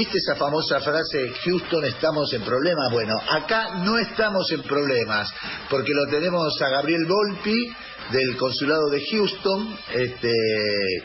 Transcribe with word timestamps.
¿Viste 0.00 0.16
esa 0.16 0.34
famosa 0.34 0.80
frase, 0.80 1.30
Houston 1.44 1.84
estamos 1.84 2.32
en 2.32 2.40
problemas? 2.40 2.90
Bueno, 2.90 3.12
acá 3.28 3.74
no 3.84 3.98
estamos 3.98 4.50
en 4.50 4.62
problemas, 4.62 5.30
porque 5.68 5.92
lo 5.92 6.06
tenemos 6.10 6.58
a 6.62 6.70
Gabriel 6.70 7.04
Volpi 7.06 7.68
del 8.10 8.34
consulado 8.38 8.88
de 8.88 9.04
Houston, 9.10 9.78
este, 9.92 10.32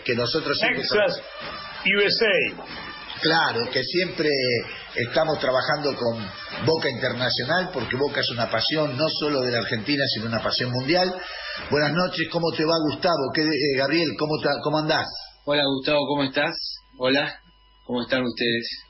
que 0.05 0.16
nosotros... 0.16 0.58
Texas, 0.62 1.22
USA. 1.84 2.64
Claro, 3.22 3.70
que 3.70 3.84
siempre 3.84 4.30
estamos 4.96 5.40
trabajando 5.40 5.94
con 5.94 6.66
Boca 6.66 6.90
Internacional, 6.90 7.72
porque 7.73 7.98
Boca 7.98 8.22
es 8.22 8.30
una 8.30 8.50
pasión 8.50 8.96
no 8.96 9.09
solo 9.09 9.41
de 9.41 9.52
la 9.52 9.58
Argentina, 9.58 10.05
sino 10.08 10.27
una 10.27 10.41
pasión 10.41 10.72
mundial. 10.72 11.14
Buenas 11.70 11.91
noches, 11.91 12.30
¿cómo 12.32 12.50
te 12.55 12.64
va 12.64 12.77
Gustavo? 12.90 13.30
¿Qué, 13.34 13.41
eh, 13.41 13.77
Gabriel, 13.77 14.12
¿cómo, 14.18 14.36
¿cómo 14.64 14.77
andás? 14.77 15.05
Hola 15.44 15.64
Gustavo, 15.66 16.00
¿cómo 16.08 16.23
estás? 16.23 16.55
Hola, 16.98 17.41
¿cómo 17.86 18.02
están 18.02 18.23
ustedes? 18.23 18.84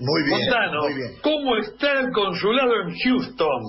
Muy 0.00 0.22
bien, 0.24 0.40
muy 0.80 0.94
bien. 0.94 1.20
¿cómo 1.22 1.56
está 1.56 2.00
el 2.00 2.10
consulado 2.12 2.72
en 2.82 2.98
Houston? 2.98 3.62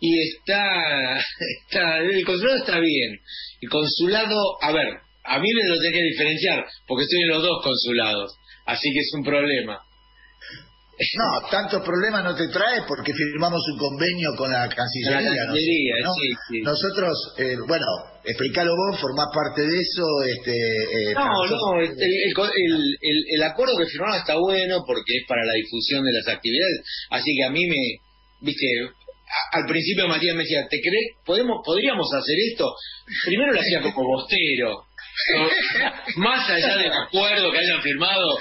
Y 0.00 0.18
está, 0.28 1.16
está, 1.16 1.98
el 1.98 2.24
consulado 2.24 2.56
está 2.58 2.78
bien. 2.80 3.20
El 3.60 3.68
consulado, 3.68 4.36
a 4.62 4.72
ver, 4.72 4.88
a 5.24 5.38
mí 5.38 5.48
me 5.52 5.68
lo 5.68 5.78
tengo 5.78 5.92
que 5.92 6.02
diferenciar, 6.02 6.66
porque 6.86 7.04
estoy 7.04 7.22
en 7.22 7.28
los 7.28 7.42
dos 7.42 7.62
consulados, 7.62 8.34
así 8.66 8.92
que 8.92 9.00
es 9.00 9.10
un 9.14 9.24
problema. 9.24 9.78
No, 11.16 11.48
tantos 11.48 11.82
problemas 11.82 12.24
no 12.24 12.34
te 12.34 12.48
trae 12.48 12.82
porque 12.86 13.14
firmamos 13.14 13.60
un 13.72 13.78
convenio 13.78 14.34
con 14.36 14.50
la 14.50 14.68
Cancillería. 14.68 15.46
¿no? 16.02 16.12
Nosotros, 16.62 17.34
eh, 17.38 17.56
bueno, 17.66 17.86
explícalo 18.24 18.74
vos, 18.76 19.00
formás 19.00 19.28
parte 19.34 19.62
de 19.62 19.80
eso. 19.80 20.04
Este, 20.24 20.52
eh, 20.52 21.14
no, 21.14 21.46
no, 21.46 21.80
el, 21.80 22.96
el, 23.34 23.42
acuerdo 23.42 23.76
que 23.78 23.86
firmamos 23.86 24.18
está 24.18 24.36
bueno 24.36 24.84
porque 24.86 25.18
es 25.18 25.26
para 25.26 25.44
la 25.44 25.54
difusión 25.54 26.04
de 26.04 26.12
las 26.12 26.28
actividades, 26.28 26.80
así 27.10 27.30
que 27.36 27.44
a 27.44 27.50
mí 27.50 27.66
me, 27.66 28.00
viste, 28.40 28.66
al 29.52 29.64
principio 29.66 30.08
Matías 30.08 30.34
me 30.34 30.42
decía, 30.42 30.66
¿te 30.68 30.80
crees? 30.80 31.16
¿Podemos, 31.24 31.58
¿Podríamos 31.64 32.08
hacer 32.12 32.36
esto? 32.50 32.72
Primero 33.26 33.52
lo 33.52 33.60
hacía 33.60 33.80
como 33.80 34.06
bostero, 34.06 34.86
más 36.16 36.48
allá 36.48 36.76
del 36.76 36.92
acuerdo 36.92 37.52
que 37.52 37.58
hayan 37.58 37.82
firmado, 37.82 38.38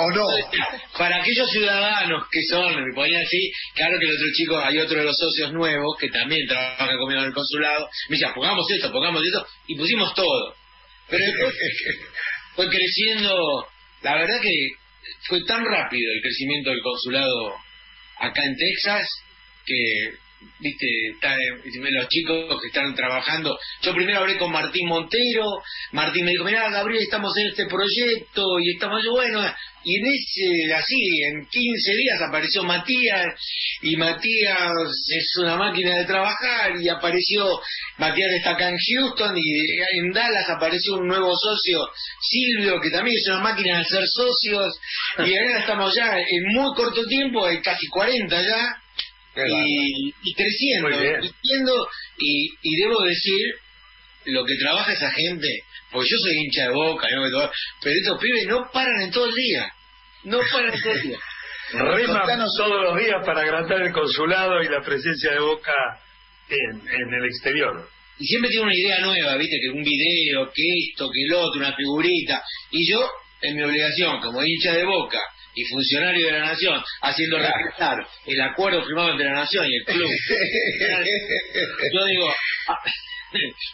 o 0.00 0.10
no. 0.10 0.26
Para 0.98 1.16
aquellos 1.16 1.50
ciudadanos 1.50 2.26
que 2.30 2.40
son, 2.50 2.84
me 2.84 2.94
ponía 2.94 3.20
así, 3.20 3.50
claro 3.74 3.98
que 3.98 4.06
el 4.06 4.12
otro 4.12 4.26
chico, 4.34 4.58
hay 4.58 4.78
otro 4.78 4.98
de 4.98 5.04
los 5.04 5.16
socios 5.16 5.52
nuevos 5.52 5.96
que 5.98 6.08
también 6.08 6.46
trabaja 6.46 6.96
conmigo 6.98 7.20
en 7.20 7.26
el 7.26 7.34
consulado, 7.34 7.88
me 8.08 8.16
decía, 8.16 8.34
pongamos 8.34 8.66
esto, 8.70 8.92
pongamos 8.92 9.22
esto, 9.24 9.46
y 9.66 9.76
pusimos 9.76 10.14
todo. 10.14 10.54
Pero 11.08 11.24
después 11.24 11.54
fue 12.54 12.68
creciendo, 12.68 13.66
la 14.02 14.14
verdad 14.14 14.40
que 14.40 14.52
fue 15.28 15.44
tan 15.44 15.64
rápido 15.64 16.12
el 16.14 16.22
crecimiento 16.22 16.70
del 16.70 16.82
consulado 16.82 17.54
acá 18.18 18.42
en 18.44 18.56
Texas 18.56 19.08
que 19.66 20.23
viste, 20.58 20.86
está, 21.12 21.36
los 21.36 22.08
chicos 22.08 22.60
que 22.60 22.68
están 22.68 22.94
trabajando. 22.94 23.58
Yo 23.82 23.94
primero 23.94 24.20
hablé 24.20 24.38
con 24.38 24.52
Martín 24.52 24.88
Montero, 24.88 25.62
Martín 25.92 26.24
me 26.24 26.32
dijo, 26.32 26.44
mira 26.44 26.70
Gabriel, 26.70 27.02
estamos 27.02 27.36
en 27.38 27.48
este 27.48 27.66
proyecto 27.66 28.58
y 28.60 28.72
estamos, 28.72 29.02
bueno, 29.10 29.42
y 29.84 29.96
en 29.98 30.06
ese, 30.06 30.74
así, 30.74 31.22
en 31.24 31.46
15 31.46 31.92
días 31.94 32.22
apareció 32.26 32.62
Matías, 32.62 33.26
y 33.82 33.96
Matías 33.96 34.72
es 35.08 35.36
una 35.42 35.56
máquina 35.56 35.98
de 35.98 36.06
trabajar, 36.06 36.72
y 36.80 36.88
apareció, 36.88 37.60
Matías 37.98 38.32
está 38.32 38.52
acá 38.52 38.70
en 38.70 38.78
Houston, 38.78 39.36
y 39.36 39.98
en 39.98 40.10
Dallas 40.12 40.48
apareció 40.48 40.94
un 40.94 41.06
nuevo 41.06 41.30
socio, 41.36 41.80
Silvio, 42.18 42.80
que 42.80 42.90
también 42.90 43.16
es 43.16 43.26
una 43.28 43.40
máquina 43.40 43.78
de 43.78 43.84
ser 43.84 44.04
socios, 44.06 44.74
y 45.18 45.36
ahora 45.36 45.60
estamos 45.60 45.94
ya 45.94 46.18
en 46.18 46.42
muy 46.54 46.74
corto 46.74 47.04
tiempo, 47.04 47.44
hay 47.44 47.60
casi 47.60 47.86
40 47.88 48.42
ya, 48.42 48.83
y, 49.36 50.34
creciendo, 50.34 50.88
creciendo 50.88 51.88
y, 52.18 52.50
y, 52.62 52.76
debo 52.76 53.02
decir 53.02 53.54
lo 54.26 54.44
que 54.44 54.56
trabaja 54.56 54.92
esa 54.92 55.10
gente, 55.10 55.48
porque 55.90 56.08
yo 56.08 56.16
soy 56.18 56.36
hincha 56.38 56.68
de 56.68 56.74
boca, 56.74 57.08
pero 57.82 57.96
estos 57.96 58.20
pibes 58.20 58.46
no 58.46 58.70
paran 58.72 59.02
en 59.02 59.10
todo 59.10 59.26
el 59.26 59.34
día, 59.34 59.72
no 60.24 60.38
paran 60.52 60.74
en 60.74 60.80
todo 60.80 60.92
el 60.92 61.02
día. 61.02 61.18
Reman 61.72 62.46
todos 62.56 62.82
los 62.84 62.98
días 62.98 63.24
para 63.24 63.40
agrandar 63.40 63.82
el 63.82 63.92
consulado 63.92 64.62
y 64.62 64.68
la 64.68 64.82
presencia 64.82 65.32
de 65.32 65.40
boca 65.40 65.72
en, 66.48 66.88
en 66.88 67.14
el 67.14 67.24
exterior. 67.24 67.88
Y 68.18 68.26
siempre 68.26 68.50
tiene 68.50 68.66
una 68.66 68.76
idea 68.76 68.98
nueva, 69.00 69.36
viste, 69.36 69.58
que 69.60 69.70
un 69.70 69.82
video, 69.82 70.52
que 70.52 70.62
esto, 70.90 71.08
que 71.10 71.22
el 71.24 71.34
otro, 71.34 71.60
una 71.60 71.74
figurita. 71.74 72.42
Y 72.70 72.88
yo, 72.88 73.10
en 73.40 73.56
mi 73.56 73.62
obligación, 73.62 74.20
como 74.20 74.44
hincha 74.44 74.72
de 74.72 74.84
boca, 74.84 75.18
y 75.54 75.64
funcionario 75.64 76.26
de 76.26 76.32
la 76.32 76.46
nación 76.46 76.82
haciendo 77.02 77.38
respetar 77.38 78.06
el 78.26 78.40
acuerdo 78.40 78.84
firmado 78.84 79.10
entre 79.12 79.26
la 79.26 79.40
nación 79.40 79.66
y 79.68 79.76
el 79.76 79.84
club. 79.84 80.10
Yo 81.92 82.04
digo, 82.06 82.34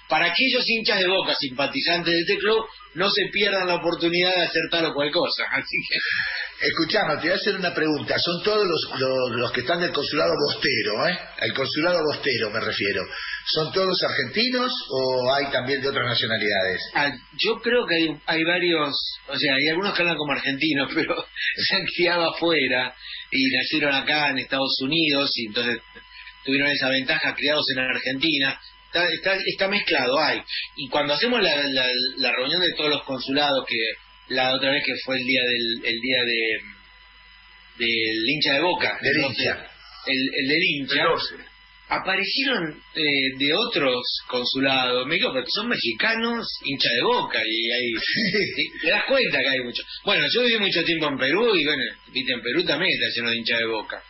para 0.08 0.26
aquellos 0.26 0.64
hinchas 0.66 0.98
de 0.98 1.06
boca 1.06 1.34
simpatizantes 1.34 2.12
de 2.12 2.20
este 2.20 2.38
club, 2.38 2.64
no 2.94 3.08
se 3.10 3.26
pierdan 3.32 3.66
la 3.66 3.76
oportunidad 3.76 4.34
de 4.34 4.42
hacer 4.42 4.62
tal 4.70 4.86
o 4.86 4.94
cual 4.94 5.10
cosa. 5.10 5.44
Así 5.50 5.76
que 5.88 6.66
Escuchame, 6.66 7.16
te 7.16 7.22
voy 7.22 7.30
a 7.30 7.34
hacer 7.34 7.56
una 7.56 7.72
pregunta. 7.72 8.18
Son 8.18 8.42
todos 8.42 8.66
los, 8.66 9.00
los, 9.30 9.52
que 9.52 9.60
están 9.60 9.80
del 9.80 9.92
consulado 9.92 10.34
bostero, 10.46 11.08
¿eh? 11.08 11.18
El 11.40 11.54
consulado 11.54 11.98
bostero 12.04 12.50
me 12.50 12.60
refiero. 12.60 13.02
¿Son 13.46 13.72
todos 13.72 14.02
argentinos 14.02 14.72
o 14.90 15.32
hay 15.32 15.50
también 15.50 15.80
de 15.80 15.88
otras 15.88 16.06
nacionalidades? 16.06 16.80
Ah, 16.94 17.10
yo 17.38 17.60
creo 17.60 17.86
que 17.86 17.94
hay, 17.94 18.16
hay 18.26 18.44
varios, 18.44 18.94
o 19.28 19.36
sea, 19.36 19.54
hay 19.54 19.68
algunos 19.68 19.94
que 19.94 20.02
hablan 20.02 20.16
como 20.16 20.32
argentinos, 20.32 20.90
pero 20.94 21.26
se 21.56 21.76
han 21.76 21.84
criado 21.86 22.30
afuera 22.34 22.94
y 23.30 23.50
nacieron 23.50 23.94
acá 23.94 24.30
en 24.30 24.38
Estados 24.38 24.78
Unidos 24.82 25.30
y 25.36 25.46
entonces 25.46 25.78
tuvieron 26.44 26.70
esa 26.70 26.88
ventaja 26.88 27.34
criados 27.34 27.64
en 27.74 27.78
Argentina. 27.80 28.60
Está, 28.86 29.08
está, 29.08 29.34
está 29.44 29.68
mezclado, 29.68 30.18
hay. 30.18 30.40
Y 30.76 30.88
cuando 30.88 31.14
hacemos 31.14 31.40
la, 31.40 31.56
la, 31.68 31.86
la 32.16 32.32
reunión 32.32 32.60
de 32.60 32.72
todos 32.76 32.90
los 32.90 33.04
consulados 33.04 33.64
que 33.66 34.34
la 34.34 34.54
otra 34.54 34.70
vez 34.72 34.84
que 34.84 34.94
fue 35.04 35.16
el 35.16 35.24
día 35.24 35.40
del 35.42 35.92
el 35.92 36.00
día 36.00 36.24
de 36.24 37.86
del 37.86 38.28
hincha 38.28 38.54
de 38.54 38.60
Boca, 38.60 38.98
del 39.00 39.16
hincha. 39.18 39.66
El, 40.06 40.30
el 40.42 40.48
del 40.48 40.62
hincha. 40.62 41.04
Aparecieron 41.90 42.80
eh, 42.94 43.02
de 43.36 43.52
otros 43.52 44.00
consulados, 44.28 45.06
me 45.06 45.16
digo, 45.16 45.32
porque 45.32 45.50
son 45.52 45.68
mexicanos, 45.68 46.46
hincha 46.64 46.88
de 46.88 47.02
boca, 47.02 47.40
y 47.44 47.70
ahí 47.70 47.92
te 48.82 48.90
das 48.90 49.04
cuenta 49.08 49.40
que 49.40 49.48
hay 49.48 49.60
mucho. 49.60 49.82
Bueno, 50.04 50.26
yo 50.32 50.42
viví 50.42 50.58
mucho 50.58 50.84
tiempo 50.84 51.08
en 51.08 51.18
Perú, 51.18 51.54
y 51.54 51.64
bueno, 51.64 51.82
viste, 52.12 52.32
en 52.32 52.42
Perú 52.42 52.64
también 52.64 52.92
está 52.92 53.14
lleno 53.16 53.30
de 53.30 53.36
hincha 53.36 53.58
de 53.58 53.66
boca. 53.66 54.02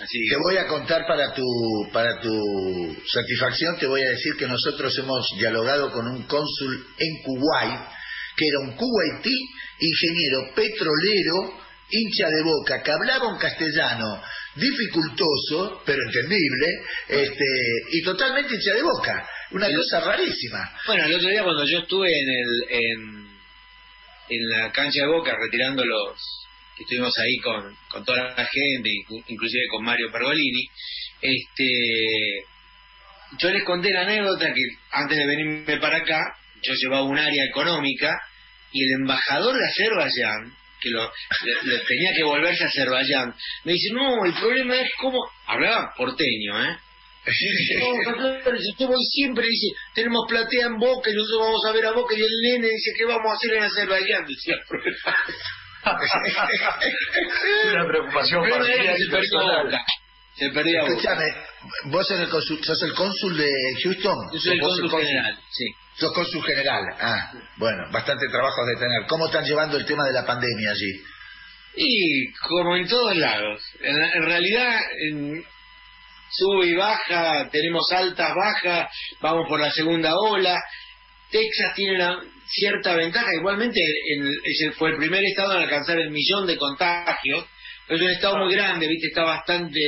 Así 0.00 0.18
te 0.28 0.36
voy 0.36 0.56
a 0.58 0.66
contar 0.66 1.06
para 1.06 1.32
tu 1.34 1.44
para 1.92 2.20
tu 2.20 2.96
satisfacción, 3.06 3.78
te 3.78 3.86
voy 3.86 4.02
a 4.02 4.10
decir 4.10 4.34
que 4.38 4.46
nosotros 4.46 4.96
hemos 4.98 5.26
dialogado 5.38 5.90
con 5.90 6.06
un 6.06 6.22
cónsul 6.24 6.86
en 6.98 7.22
Kuwait 7.24 7.98
que 8.38 8.46
era 8.46 8.60
un 8.60 8.76
cubaití, 8.76 9.36
ingeniero 9.80 10.54
petrolero, 10.54 11.58
hincha 11.90 12.28
de 12.30 12.42
boca, 12.42 12.82
que 12.82 12.92
hablaba 12.92 13.32
un 13.32 13.38
castellano 13.38 14.22
dificultoso, 14.58 15.82
pero 15.84 15.98
entendible, 16.06 16.66
este, 17.08 17.44
y 17.92 18.02
totalmente 18.02 18.54
hincha 18.54 18.74
de 18.74 18.82
boca. 18.82 19.28
Una 19.52 19.68
cosa 19.74 20.00
rarísima. 20.00 20.58
Bueno, 20.86 21.06
el 21.06 21.14
otro 21.14 21.28
día 21.28 21.42
cuando 21.42 21.64
yo 21.64 21.78
estuve 21.78 22.08
en 22.08 22.28
el 22.28 22.64
en, 22.68 23.28
en 24.28 24.48
la 24.50 24.72
cancha 24.72 25.02
de 25.02 25.08
boca 25.08 25.34
retirando 25.40 25.84
los 25.84 26.18
estuvimos 26.78 27.18
ahí 27.18 27.36
con, 27.38 27.76
con 27.90 28.04
toda 28.04 28.34
la 28.36 28.46
gente, 28.46 28.90
inclusive 29.26 29.64
con 29.70 29.84
Mario 29.84 30.12
Pergolini, 30.12 30.68
este 31.20 32.44
yo 33.38 33.50
les 33.50 33.64
conté 33.64 33.90
la 33.90 34.02
anécdota 34.02 34.52
que 34.54 34.62
antes 34.92 35.18
de 35.18 35.26
venirme 35.26 35.76
para 35.78 35.98
acá, 35.98 36.36
yo 36.62 36.74
llevaba 36.74 37.02
un 37.02 37.18
área 37.18 37.44
económica 37.44 38.16
y 38.72 38.84
el 38.84 39.00
embajador 39.00 39.56
de 39.56 39.66
Azerbaiyán, 39.66 40.54
que 40.80 40.90
lo, 40.90 41.10
tenía 41.86 42.12
que 42.16 42.24
volverse 42.24 42.64
a 42.64 42.66
Azerbaiyán, 42.68 43.34
me 43.64 43.72
dice, 43.72 43.90
no, 43.92 44.24
el 44.24 44.34
problema 44.34 44.76
es 44.80 44.90
cómo... 45.00 45.18
Hablaba 45.46 45.92
porteño, 45.96 46.62
¿eh? 46.64 46.76
yo 48.78 48.86
voy 48.86 49.04
siempre, 49.12 49.46
dice, 49.46 49.76
tenemos 49.94 50.24
platea 50.28 50.66
en 50.66 50.78
Boca 50.78 51.10
y 51.10 51.14
nosotros 51.14 51.40
vamos 51.40 51.64
a 51.66 51.72
ver 51.72 51.86
a 51.86 51.92
Boca 51.92 52.14
y 52.16 52.20
el 52.20 52.40
nene 52.42 52.68
dice, 52.68 52.92
¿qué 52.96 53.04
vamos 53.04 53.30
a 53.30 53.34
hacer 53.34 53.54
en 53.54 53.64
Azerbaiyán? 53.64 54.24
Decía 54.26 54.56
Una 57.72 57.86
preocupación 57.86 58.42
se 60.38 60.50
perdió 60.50 60.86
Escúchame, 60.86 61.24
vos 61.86 62.08
el 62.12 62.28
sos 62.28 62.82
el 62.82 62.94
cónsul 62.94 63.36
de 63.36 63.50
Houston. 63.82 64.16
Yo 64.32 64.38
soy 64.38 64.52
el 64.52 64.60
cónsul, 64.60 64.90
general, 64.90 65.36
sí. 65.50 65.64
Sos 65.98 66.12
cónsul 66.12 66.44
general. 66.44 66.84
Ah, 67.00 67.32
bueno, 67.56 67.90
bastante 67.90 68.28
trabajo 68.28 68.64
de 68.64 68.76
tener. 68.76 69.06
¿Cómo 69.08 69.26
están 69.26 69.44
llevando 69.44 69.76
el 69.76 69.84
tema 69.84 70.04
de 70.06 70.12
la 70.12 70.24
pandemia 70.24 70.70
allí? 70.70 71.02
Y 71.74 72.32
como 72.34 72.76
en 72.76 72.86
todos 72.86 73.16
lados. 73.16 73.60
En, 73.80 74.22
realidad, 74.22 74.80
sube 76.30 76.66
y 76.66 76.74
baja, 76.74 77.48
tenemos 77.50 77.90
altas, 77.90 78.32
bajas, 78.32 78.90
vamos 79.20 79.48
por 79.48 79.58
la 79.58 79.72
segunda 79.72 80.14
ola. 80.16 80.60
Texas 81.32 81.74
tiene 81.74 81.96
una 81.96 82.20
cierta 82.46 82.94
ventaja. 82.94 83.34
Igualmente, 83.34 83.80
ese 84.44 84.70
fue 84.72 84.90
el 84.90 84.98
primer 84.98 85.24
estado 85.24 85.56
en 85.56 85.64
alcanzar 85.64 85.98
el 85.98 86.10
millón 86.10 86.46
de 86.46 86.56
contagios. 86.56 87.44
Es 87.88 88.00
un 88.00 88.10
estado 88.10 88.36
muy 88.38 88.54
grande, 88.54 88.86
¿viste? 88.86 89.08
Está 89.08 89.24
bastante 89.24 89.80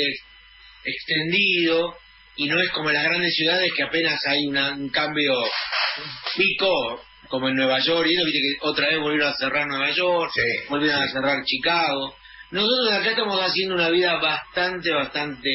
extendido 0.85 1.95
y 2.40 2.46
no 2.46 2.58
es 2.58 2.70
como 2.70 2.88
en 2.88 2.94
las 2.94 3.04
grandes 3.04 3.34
ciudades 3.34 3.70
que 3.76 3.82
apenas 3.82 4.19
hay 4.26 4.46
un 4.46 4.88
cambio, 4.88 5.34
pico, 6.38 7.02
como 7.28 7.50
en 7.50 7.54
Nueva 7.54 7.81
York, 7.81 8.08
y 8.08 8.16
viste 8.16 8.40
que 8.40 8.66
otra 8.66 8.88
vez 8.88 8.98
volvieron 8.98 9.28
a 9.28 9.37
cerrar 9.37 9.66
Nueva 9.66 9.90
York, 9.90 10.32
volvieron 10.70 11.02
a 11.02 11.08
cerrar 11.08 11.44
Chicago. 11.44 12.16
Nosotros 12.50 12.92
acá 12.94 13.10
estamos 13.10 13.38
haciendo 13.42 13.75
una 13.75 13.90
vida 13.90 14.16
bastante, 14.16 14.90
bastante 14.90 15.50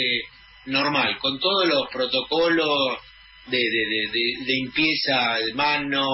normal, 0.68 1.18
con 1.18 1.40
todos 1.40 1.68
los 1.68 1.88
protocolos 1.92 3.00
de, 3.48 3.58
de, 3.58 4.12
de, 4.14 4.46
limpieza 4.46 5.38
de 5.44 5.56
manos, 5.56 6.08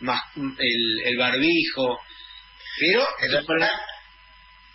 más 0.00 0.22
el, 0.36 1.02
el 1.04 1.18
barbijo, 1.18 1.98
pero... 2.80 3.06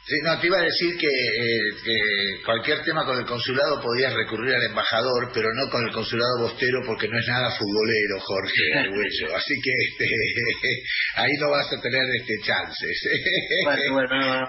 Sí, 0.09 0.15
no, 0.23 0.39
te 0.39 0.47
iba 0.47 0.57
a 0.57 0.63
decir 0.63 0.97
que, 0.97 1.05
eh, 1.05 2.41
cualquier 2.43 2.81
tema 2.81 3.05
con 3.05 3.19
el 3.19 3.25
consulado 3.27 3.79
podías 3.79 4.11
recurrir 4.11 4.55
al 4.55 4.63
embajador, 4.63 5.29
pero 5.31 5.53
no 5.53 5.69
con 5.69 5.85
el 5.85 5.93
consulado 5.93 6.39
bostero 6.39 6.81
porque 6.83 7.07
no 7.07 7.19
es 7.19 7.27
nada 7.27 7.51
futbolero, 7.51 8.19
Jorge 8.19 8.73
Arguello. 8.75 9.35
Así 9.35 9.53
que 9.61 9.69
este, 9.69 10.05
ahí 11.21 11.33
no 11.39 11.51
vas 11.51 11.71
a 11.71 11.79
tener 11.79 12.03
este 12.19 12.33
chances. 12.43 12.97
Bueno, 13.65 13.93
bueno, 13.93 14.47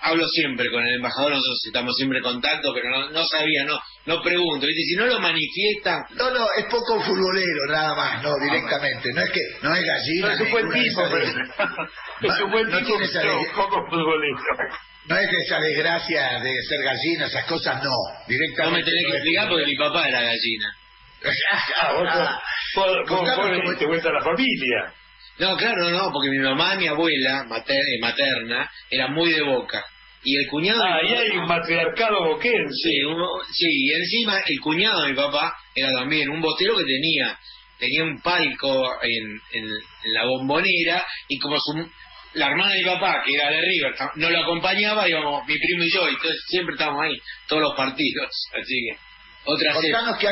hablo 0.00 0.26
siempre 0.28 0.68
con 0.70 0.84
el 0.84 0.96
embajador, 0.96 1.30
nosotros 1.30 1.62
estamos 1.66 1.96
siempre 1.96 2.18
en 2.18 2.24
contacto, 2.24 2.72
pero 2.74 2.90
no, 2.90 3.10
no 3.10 3.24
sabía, 3.24 3.64
no 3.64 3.78
no 4.08 4.22
pregunto. 4.22 4.66
¿viste? 4.66 4.82
Si 4.88 4.96
no 4.96 5.06
lo 5.06 5.20
manifiestan... 5.20 6.02
No, 6.16 6.30
no, 6.30 6.46
es 6.56 6.64
poco 6.64 6.98
futbolero 7.02 7.66
nada 7.68 7.94
más, 7.94 8.22
no, 8.22 8.32
directamente. 8.40 9.12
No 9.12 9.20
es 9.20 9.30
que 9.30 9.40
no 9.62 9.74
es 9.74 9.84
gallina. 9.84 10.32
es 10.32 10.40
un 10.40 10.50
buen 10.50 10.70
tipo, 10.70 11.02
pero... 11.10 11.24
es 11.24 12.40
un 12.40 12.50
buen 12.50 12.70
tipo, 12.70 12.98
pero 13.12 13.40
poco 13.54 13.86
futbolero. 13.90 14.38
No 15.08 15.16
es 15.16 15.28
esa 15.44 15.60
desgracia 15.60 16.40
de 16.40 16.52
ser 16.62 16.82
gallina, 16.82 17.26
esas 17.26 17.44
cosas 17.44 17.84
no. 17.84 17.92
Directamente. 18.26 18.64
No 18.64 18.76
me 18.78 18.82
tenés 18.82 19.04
que 19.10 19.16
explicar 19.18 19.48
porque 19.48 19.66
mi 19.66 19.76
papá 19.76 20.08
era 20.08 20.22
gallina. 20.22 20.72
ah, 22.08 22.42
¿Cómo 23.06 23.74
te 23.76 23.86
cuenta 23.86 24.10
la 24.10 24.22
familia? 24.22 24.94
No, 25.38 25.56
claro, 25.56 25.90
no, 25.90 26.10
porque 26.12 26.30
mi 26.30 26.38
mamá, 26.38 26.76
mi 26.76 26.88
abuela 26.88 27.44
eh, 27.46 27.98
materna, 28.00 28.70
era 28.90 29.08
muy 29.08 29.32
de 29.32 29.42
boca. 29.42 29.84
Y 30.24 30.36
el 30.36 30.48
cuñado. 30.48 30.82
Ah, 30.82 30.98
ahí 31.02 31.14
hay 31.14 31.36
un 31.36 31.46
matriarcado 31.46 32.24
boquense. 32.24 32.72
Sí, 32.72 33.00
sí, 33.52 33.66
y 33.68 33.92
encima 33.92 34.40
el 34.46 34.60
cuñado 34.60 35.02
de 35.02 35.10
mi 35.10 35.16
papá 35.16 35.56
era 35.74 35.92
también 35.92 36.28
un 36.28 36.40
botero 36.40 36.76
que 36.76 36.84
tenía 36.84 37.38
tenía 37.78 38.02
un 38.02 38.20
palco 38.20 38.90
en, 39.02 39.40
en, 39.52 39.70
la 40.12 40.24
bombonera 40.26 41.06
y 41.28 41.38
como 41.38 41.56
su, 41.60 41.88
la 42.34 42.46
hermana 42.48 42.72
de 42.72 42.78
mi 42.80 42.84
papá, 42.84 43.22
que 43.24 43.34
era 43.34 43.50
de 43.50 43.60
River, 43.60 43.94
no 44.16 44.30
lo 44.30 44.38
acompañaba, 44.40 45.08
íbamos 45.08 45.46
mi 45.46 45.58
primo 45.58 45.84
y 45.84 45.90
yo, 45.90 46.08
y 46.08 46.14
entonces 46.14 46.40
siempre 46.48 46.74
estábamos 46.74 47.04
ahí, 47.04 47.16
todos 47.46 47.62
los 47.62 47.76
partidos. 47.76 48.28
Así 48.60 48.74
que, 48.74 48.98
otra 49.44 49.72
Contanos 49.72 50.18
qué, 50.18 50.28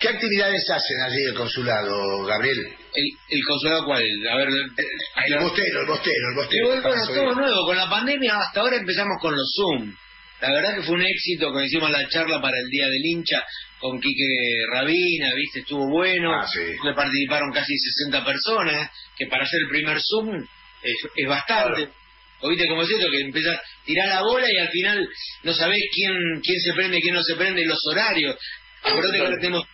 qué, 0.00 0.08
actividades 0.08 0.70
hacen 0.70 1.00
allí 1.02 1.22
el 1.28 1.34
consulado, 1.34 2.24
Gabriel. 2.24 2.76
¿El, 2.94 3.04
el 3.28 3.44
consulado 3.44 3.84
cuál? 3.86 4.02
A 4.30 4.36
ver, 4.36 4.48
el, 4.48 5.38
bostero, 5.40 5.80
el 5.80 5.86
bostero, 5.86 6.28
el 6.30 6.36
bostero. 6.36 6.66
bueno, 6.66 7.06
todo 7.06 7.34
nuevo. 7.34 7.66
Con 7.66 7.76
la 7.76 7.90
pandemia 7.90 8.38
hasta 8.38 8.60
ahora 8.60 8.76
empezamos 8.76 9.18
con 9.20 9.34
los 9.34 9.52
Zoom. 9.56 9.94
La 10.40 10.52
verdad 10.52 10.74
que 10.76 10.82
fue 10.82 10.96
un 10.96 11.02
éxito 11.02 11.46
cuando 11.46 11.64
hicimos 11.64 11.90
la 11.90 12.06
charla 12.08 12.40
para 12.40 12.56
el 12.58 12.68
Día 12.68 12.86
del 12.86 13.04
Hincha 13.04 13.42
con 13.78 14.00
Quique 14.00 14.26
Rabina, 14.70 15.34
¿viste? 15.34 15.60
Estuvo 15.60 15.88
bueno. 15.88 16.34
Ah, 16.34 16.46
sí. 16.46 16.60
Le 16.84 16.94
participaron 16.94 17.50
casi 17.52 17.76
60 17.76 18.24
personas, 18.24 18.90
que 19.16 19.26
para 19.26 19.44
hacer 19.44 19.60
el 19.62 19.68
primer 19.68 19.98
Zoom 20.00 20.44
es, 20.82 21.28
bastante. 21.28 21.88
O 22.40 22.48
viste 22.48 22.68
como 22.68 22.82
es 22.82 22.90
esto, 22.90 23.10
que 23.10 23.20
empieza 23.20 23.52
a 23.52 23.62
tirar 23.86 24.08
la 24.08 24.20
bola 24.20 24.46
y 24.52 24.58
al 24.58 24.68
final 24.68 25.08
no 25.44 25.54
sabés 25.54 25.82
quién, 25.94 26.12
quién 26.42 26.60
se 26.60 26.72
prende, 26.74 27.00
quién 27.00 27.14
no 27.14 27.22
se 27.22 27.36
prende, 27.36 27.64
los 27.64 27.80
horarios. 27.86 28.36
Acuérdate 28.82 29.16
que 29.16 29.24
ahora 29.24 29.38
tenemos 29.40 29.64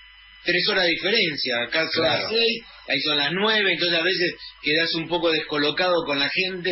tres 0.44 0.68
horas 0.68 0.84
de 0.84 0.90
diferencia, 0.90 1.62
acá 1.62 1.88
son 1.88 2.04
las 2.04 2.28
seis, 2.28 2.62
ahí 2.90 3.00
son 3.00 3.18
las 3.18 3.32
nueve, 3.32 3.72
entonces 3.72 3.98
a 3.98 4.02
veces 4.02 4.34
quedas 4.62 4.92
un 4.94 5.08
poco 5.08 5.30
descolocado 5.30 6.04
con 6.04 6.18
la 6.18 6.28
gente 6.28 6.70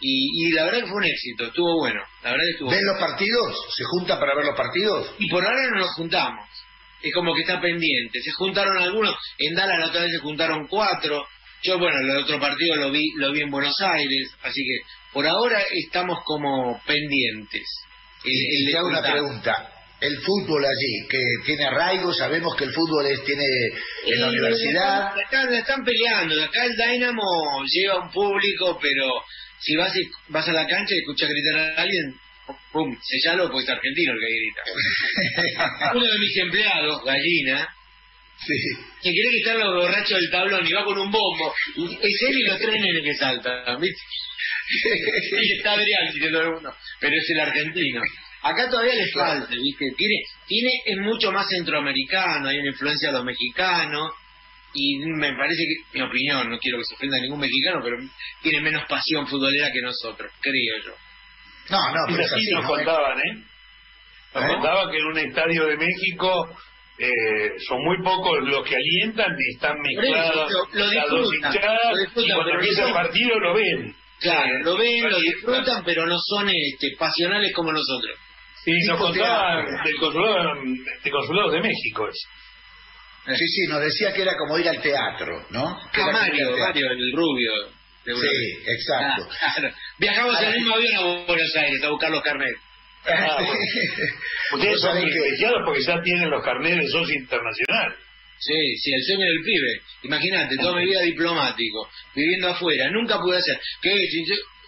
y, 0.00 0.46
y, 0.46 0.52
la 0.52 0.64
verdad 0.64 0.80
que 0.80 0.86
fue 0.86 0.98
un 0.98 1.04
éxito, 1.04 1.46
estuvo 1.46 1.78
bueno, 1.78 2.00
la 2.22 2.30
verdad 2.30 2.44
que 2.44 2.52
estuvo 2.52 2.70
¿Ven 2.70 2.84
los 2.84 2.98
partidos? 2.98 3.66
¿Se 3.76 3.84
juntan 3.84 4.20
para 4.20 4.34
ver 4.34 4.44
los 4.44 4.56
partidos? 4.56 5.14
Y 5.18 5.28
por 5.28 5.44
ahora 5.44 5.70
no 5.70 5.80
nos 5.80 5.94
juntamos, 5.94 6.48
es 7.02 7.12
como 7.14 7.34
que 7.34 7.40
está 7.40 7.60
pendiente, 7.60 8.20
se 8.20 8.30
juntaron 8.32 8.76
algunos, 8.78 9.16
en 9.38 9.54
Dallas 9.54 9.78
la 9.80 9.86
otra 9.86 10.02
vez 10.02 10.12
se 10.12 10.18
juntaron 10.18 10.66
cuatro, 10.68 11.26
yo, 11.62 11.78
bueno, 11.78 11.98
el 11.98 12.22
otro 12.22 12.38
partido 12.38 12.76
lo 12.76 12.90
vi, 12.90 13.10
lo 13.16 13.32
vi 13.32 13.40
en 13.40 13.50
Buenos 13.50 13.80
Aires, 13.80 14.30
así 14.42 14.60
que 14.62 14.86
por 15.12 15.26
ahora 15.26 15.60
estamos 15.70 16.18
como 16.24 16.80
pendientes. 16.86 17.66
y 18.22 18.70
te 18.70 18.76
hago 18.76 18.88
una 18.88 19.02
pregunta. 19.02 19.75
El 19.98 20.18
fútbol 20.20 20.62
allí, 20.62 21.08
que 21.08 21.22
tiene 21.46 21.64
arraigo, 21.64 22.12
sabemos 22.12 22.54
que 22.54 22.64
el 22.64 22.72
fútbol 22.72 23.06
es, 23.06 23.24
tiene 23.24 23.44
en 24.06 24.20
la 24.20 24.28
universidad. 24.28 25.18
Están, 25.18 25.54
están 25.54 25.84
peleando, 25.84 26.42
acá 26.42 26.64
el 26.66 26.76
Dynamo 26.76 27.64
lleva 27.64 28.04
un 28.04 28.10
público, 28.10 28.78
pero 28.80 29.06
si 29.58 29.74
vas, 29.74 29.92
vas 30.28 30.46
a 30.48 30.52
la 30.52 30.66
cancha 30.66 30.94
y 30.94 30.98
escuchas 30.98 31.30
gritar 31.30 31.58
a 31.58 31.80
alguien, 31.80 32.14
pum, 32.72 32.94
sellalo 33.02 33.50
porque 33.50 33.64
es 33.64 33.70
argentino 33.70 34.12
el 34.12 34.20
que 34.20 34.26
grita. 34.36 35.92
Uno 35.94 36.06
de 36.06 36.18
mis 36.18 36.36
empleados, 36.36 37.02
Gallina, 37.02 37.68
Sí. 38.38 38.52
Que 39.02 39.12
quiere 39.12 39.30
quitar 39.30 39.56
los 39.56 39.74
borrachos 39.74 40.20
del 40.20 40.30
tablón 40.30 40.66
y 40.66 40.72
va 40.72 40.84
con 40.84 40.98
un 40.98 41.10
bombo. 41.10 41.54
Es 41.74 42.22
él 42.28 42.38
y 42.38 42.44
los 42.44 42.58
tres 42.58 42.80
nenes 42.80 43.02
que 43.02 43.14
saltan, 43.14 43.80
¿viste? 43.80 44.00
y 45.42 45.56
está 45.56 45.72
Adrián 45.72 46.12
diciendo 46.12 46.58
uno, 46.58 46.74
pero 47.00 47.16
es 47.16 47.30
el 47.30 47.40
argentino. 47.40 48.02
Acá 48.46 48.70
todavía 48.70 48.94
le 48.94 49.10
falta, 49.12 49.48
¿viste? 49.50 49.84
Tiene, 49.96 50.14
tiene, 50.46 50.70
es 50.84 50.98
mucho 50.98 51.32
más 51.32 51.48
centroamericano, 51.48 52.48
hay 52.48 52.58
una 52.58 52.70
influencia 52.70 53.08
de 53.08 53.14
los 53.14 53.24
mexicanos, 53.24 54.12
y 54.72 54.98
me 54.98 55.34
parece 55.34 55.62
que, 55.64 55.98
mi 55.98 56.06
opinión, 56.06 56.48
no 56.50 56.58
quiero 56.58 56.78
que 56.78 56.84
se 56.84 56.94
ofenda 56.94 57.16
a 57.16 57.20
ningún 57.20 57.40
mexicano, 57.40 57.80
pero 57.82 57.96
tiene 58.42 58.60
menos 58.60 58.84
pasión 58.88 59.26
futbolera 59.26 59.72
que 59.72 59.82
nosotros, 59.82 60.30
creo 60.40 60.84
yo. 60.84 60.92
No, 61.70 61.92
no, 61.92 62.00
pero 62.06 62.24
así 62.24 62.50
nos 62.52 62.66
contaban, 62.66 63.18
¿eh? 63.18 63.42
Nos 64.34 64.44
¿Eh? 64.44 64.48
contaban 64.48 64.90
que 64.90 64.98
en 64.98 65.04
un 65.06 65.18
estadio 65.18 65.66
de 65.66 65.76
México 65.76 66.56
eh, 66.98 67.52
son 67.66 67.82
muy 67.82 68.00
pocos 68.02 68.38
los 68.44 68.64
que 68.64 68.76
alientan 68.76 69.34
y 69.36 69.54
están 69.54 69.76
mezclados 69.80 70.52
las 70.72 71.08
dos 71.08 71.34
hinchadas 71.34 72.08
y 72.14 72.30
cuando 72.32 72.52
empieza 72.52 72.86
el 72.86 72.92
partido 72.92 73.40
lo 73.40 73.54
ven. 73.54 73.96
Claro, 74.20 74.58
lo 74.62 74.78
ven, 74.78 75.10
lo 75.10 75.20
disfrutan, 75.20 75.84
pero 75.84 76.06
no 76.06 76.16
son 76.18 76.48
este, 76.48 76.96
pasionales 76.96 77.52
como 77.52 77.72
nosotros. 77.72 78.16
Sí, 78.66 78.72
nos 78.88 78.98
contaban 78.98 79.64
del 79.84 79.96
consulado, 79.96 80.60
de 81.04 81.10
consulado 81.12 81.50
de 81.52 81.60
México. 81.60 82.08
Sí, 83.26 83.46
sí, 83.46 83.66
nos 83.68 83.80
decía 83.80 84.12
que 84.12 84.22
era 84.22 84.36
como 84.36 84.58
ir 84.58 84.68
al 84.68 84.82
teatro, 84.82 85.46
¿no? 85.50 85.78
Que 85.92 86.02
ah, 86.02 86.10
Mario, 86.10 86.50
Mario, 86.58 86.90
el 86.90 87.12
rubio. 87.14 87.52
sí, 88.04 88.58
exacto. 88.66 89.28
Ah, 89.40 89.70
Viajamos 89.98 90.42
en 90.42 90.48
el 90.48 90.56
mismo 90.56 90.74
avión 90.74 90.94
a 90.96 91.26
Buenos 91.26 91.56
Aires 91.56 91.84
a 91.84 91.90
buscar 91.90 92.10
los 92.10 92.22
carnets. 92.22 92.58
Ah, 93.06 93.38
Ustedes 94.54 94.80
son 94.80 95.00
privilegiados 95.00 95.62
porque 95.64 95.82
ya 95.82 96.02
tienen 96.02 96.28
los 96.28 96.44
carnets 96.44 96.76
de 96.76 96.88
socio 96.88 97.14
internacional. 97.14 97.96
Sí, 98.40 98.76
sí, 98.82 98.92
el 98.92 99.02
sueño 99.04 99.26
del 99.26 99.44
pibe. 99.44 99.80
Imagínate, 100.02 100.56
toda 100.56 100.80
mi 100.80 100.86
vida 100.86 101.02
diplomático, 101.02 101.88
viviendo 102.16 102.48
afuera, 102.48 102.90
nunca 102.90 103.20
pude 103.20 103.38
hacer. 103.38 103.60
Que 103.80 103.94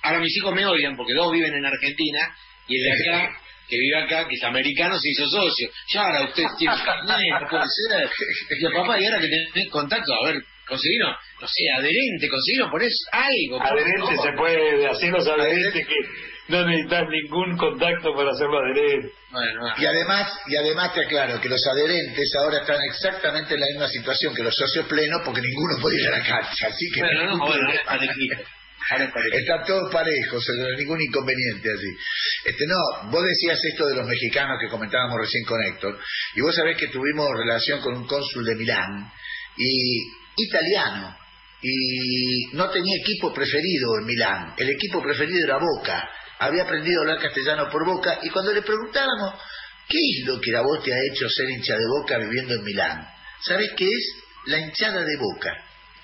ahora 0.03 0.21
mis 0.21 0.37
hijos 0.37 0.55
me 0.55 0.65
odian 0.67 0.97
porque 0.97 1.15
dos 1.15 1.33
viven 1.33 1.53
en 1.53 1.67
Argentina 1.67 2.21
y 2.69 2.77
el 2.79 2.85
de 2.85 2.93
acá, 2.93 3.41
que 3.69 3.77
vive 3.77 3.97
acá, 4.03 4.27
que 4.27 4.35
es 4.35 4.43
americano, 4.45 4.99
se 4.99 5.11
hizo 5.11 5.27
socio. 5.29 5.69
Ya 5.93 6.03
ahora 6.03 6.25
usted 6.25 6.45
tiene 6.57 6.75
carnet, 6.85 7.41
no 7.41 7.49
puede 7.49 7.65
ser. 7.69 8.11
Y 8.51 8.75
papá, 8.75 9.01
y 9.01 9.05
ahora 9.05 9.21
que 9.21 9.29
tenés 9.29 9.69
contacto, 9.71 10.13
a 10.15 10.27
ver, 10.27 10.43
conseguimos, 10.67 11.17
no 11.41 11.47
sé, 11.47 11.65
adherente, 11.77 12.29
conseguimos 12.29 12.71
por 12.71 12.83
eso 12.83 12.97
algo. 13.13 13.63
Adherente 13.63 14.17
se 14.23 14.33
puede 14.37 14.87
hacer 14.89 15.11
los 15.11 15.27
adherentes 15.27 15.87
que 15.87 15.95
no 16.49 16.65
necesitas 16.65 17.05
ningún 17.11 17.57
contacto 17.59 18.15
para 18.15 18.31
hacerlo 18.31 18.59
adherente. 18.59 19.13
Y 19.79 19.85
además, 19.85 20.33
y 20.47 20.57
además 20.57 20.95
te 20.95 21.05
aclaro 21.05 21.41
que 21.41 21.49
los 21.49 21.65
adherentes 21.67 22.35
ahora 22.43 22.61
están 22.61 22.79
exactamente 22.89 23.55
en 23.55 23.61
la 23.61 23.67
misma 23.67 23.89
situación 23.89 24.35
que 24.35 24.43
los 24.43 24.57
socios 24.57 24.87
plenos 24.87 25.21
porque 25.25 25.43
ninguno 25.43 25.77
puede 25.81 26.01
ir 26.01 26.09
a 26.09 26.19
la 26.19 26.25
cancha, 26.25 26.69
así 26.69 26.91
que 26.95 27.01
bueno, 27.01 27.37
no, 27.37 27.47
bueno, 27.47 27.69
Están 29.33 29.65
todos 29.67 29.93
parejos, 29.93 30.45
no 30.57 30.67
hay 30.67 30.77
ningún 30.77 31.01
inconveniente 31.01 31.69
así. 31.71 31.89
Este, 32.45 32.65
no, 32.67 33.11
vos 33.11 33.23
decías 33.23 33.59
esto 33.63 33.87
de 33.87 33.97
los 33.97 34.07
mexicanos 34.07 34.59
que 34.61 34.69
comentábamos 34.69 35.19
recién 35.21 35.45
con 35.45 35.63
Héctor, 35.63 35.99
y 36.35 36.41
vos 36.41 36.55
sabés 36.55 36.77
que 36.79 36.89
tuvimos 36.89 37.29
relación 37.37 37.81
con 37.81 37.97
un 37.97 38.07
cónsul 38.07 38.45
de 38.45 38.55
Milán, 38.55 39.13
y 39.57 40.11
italiano, 40.37 41.17
y 41.61 42.57
no 42.57 42.71
tenía 42.71 42.97
equipo 43.01 43.33
preferido 43.33 43.99
en 43.99 44.07
Milán, 44.07 44.55
el 44.57 44.71
equipo 44.71 45.03
preferido 45.03 45.45
era 45.45 45.59
Boca, 45.59 46.09
había 46.39 46.63
aprendido 46.63 47.01
a 47.01 47.03
hablar 47.03 47.21
castellano 47.21 47.69
por 47.71 47.85
boca 47.85 48.21
y 48.23 48.31
cuando 48.31 48.53
le 48.53 48.63
preguntábamos, 48.63 49.35
¿qué 49.89 49.99
es 49.99 50.27
lo 50.27 50.41
que 50.41 50.53
la 50.53 50.63
voz 50.63 50.83
te 50.85 50.93
ha 50.93 50.99
hecho 51.11 51.29
ser 51.29 51.51
hincha 51.51 51.75
de 51.75 51.87
boca 51.89 52.19
viviendo 52.19 52.55
en 52.55 52.63
Milán? 52.63 53.09
¿Sabes 53.41 53.71
qué 53.77 53.87
es? 53.87 54.25
La 54.47 54.59
hinchada 54.59 55.05
de 55.05 55.17
boca. 55.17 55.53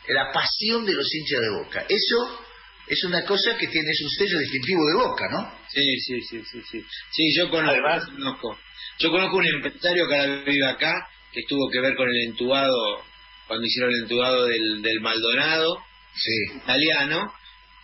la 0.08 0.32
pasión 0.32 0.84
de 0.84 0.92
los 0.92 1.06
hinchas 1.14 1.40
de 1.40 1.50
Boca. 1.50 1.86
Eso 1.88 2.43
es 2.86 3.04
una 3.04 3.24
cosa 3.24 3.56
que 3.56 3.66
tiene 3.68 3.88
un 3.88 4.10
sello 4.10 4.38
distintivo 4.38 4.86
de 4.86 4.94
Boca, 4.94 5.24
¿no? 5.30 5.58
Sí, 5.68 6.00
sí, 6.00 6.20
sí, 6.20 6.42
sí, 6.50 6.62
sí. 6.70 6.84
Sí, 7.10 7.36
yo 7.36 7.50
conozco, 7.50 8.58
yo 8.98 9.10
conozco 9.10 9.36
un 9.36 9.46
empresario 9.46 10.06
que 10.08 10.14
ahora 10.14 10.44
vive 10.44 10.66
acá, 10.66 11.08
que 11.32 11.42
tuvo 11.48 11.70
que 11.70 11.80
ver 11.80 11.94
con 11.96 12.08
el 12.08 12.28
entubado, 12.28 13.02
cuando 13.46 13.66
hicieron 13.66 13.92
el 13.92 14.02
entubado 14.02 14.46
del, 14.46 14.82
del 14.82 15.00
Maldonado, 15.00 15.78
sí. 16.14 16.56
italiano, 16.56 17.32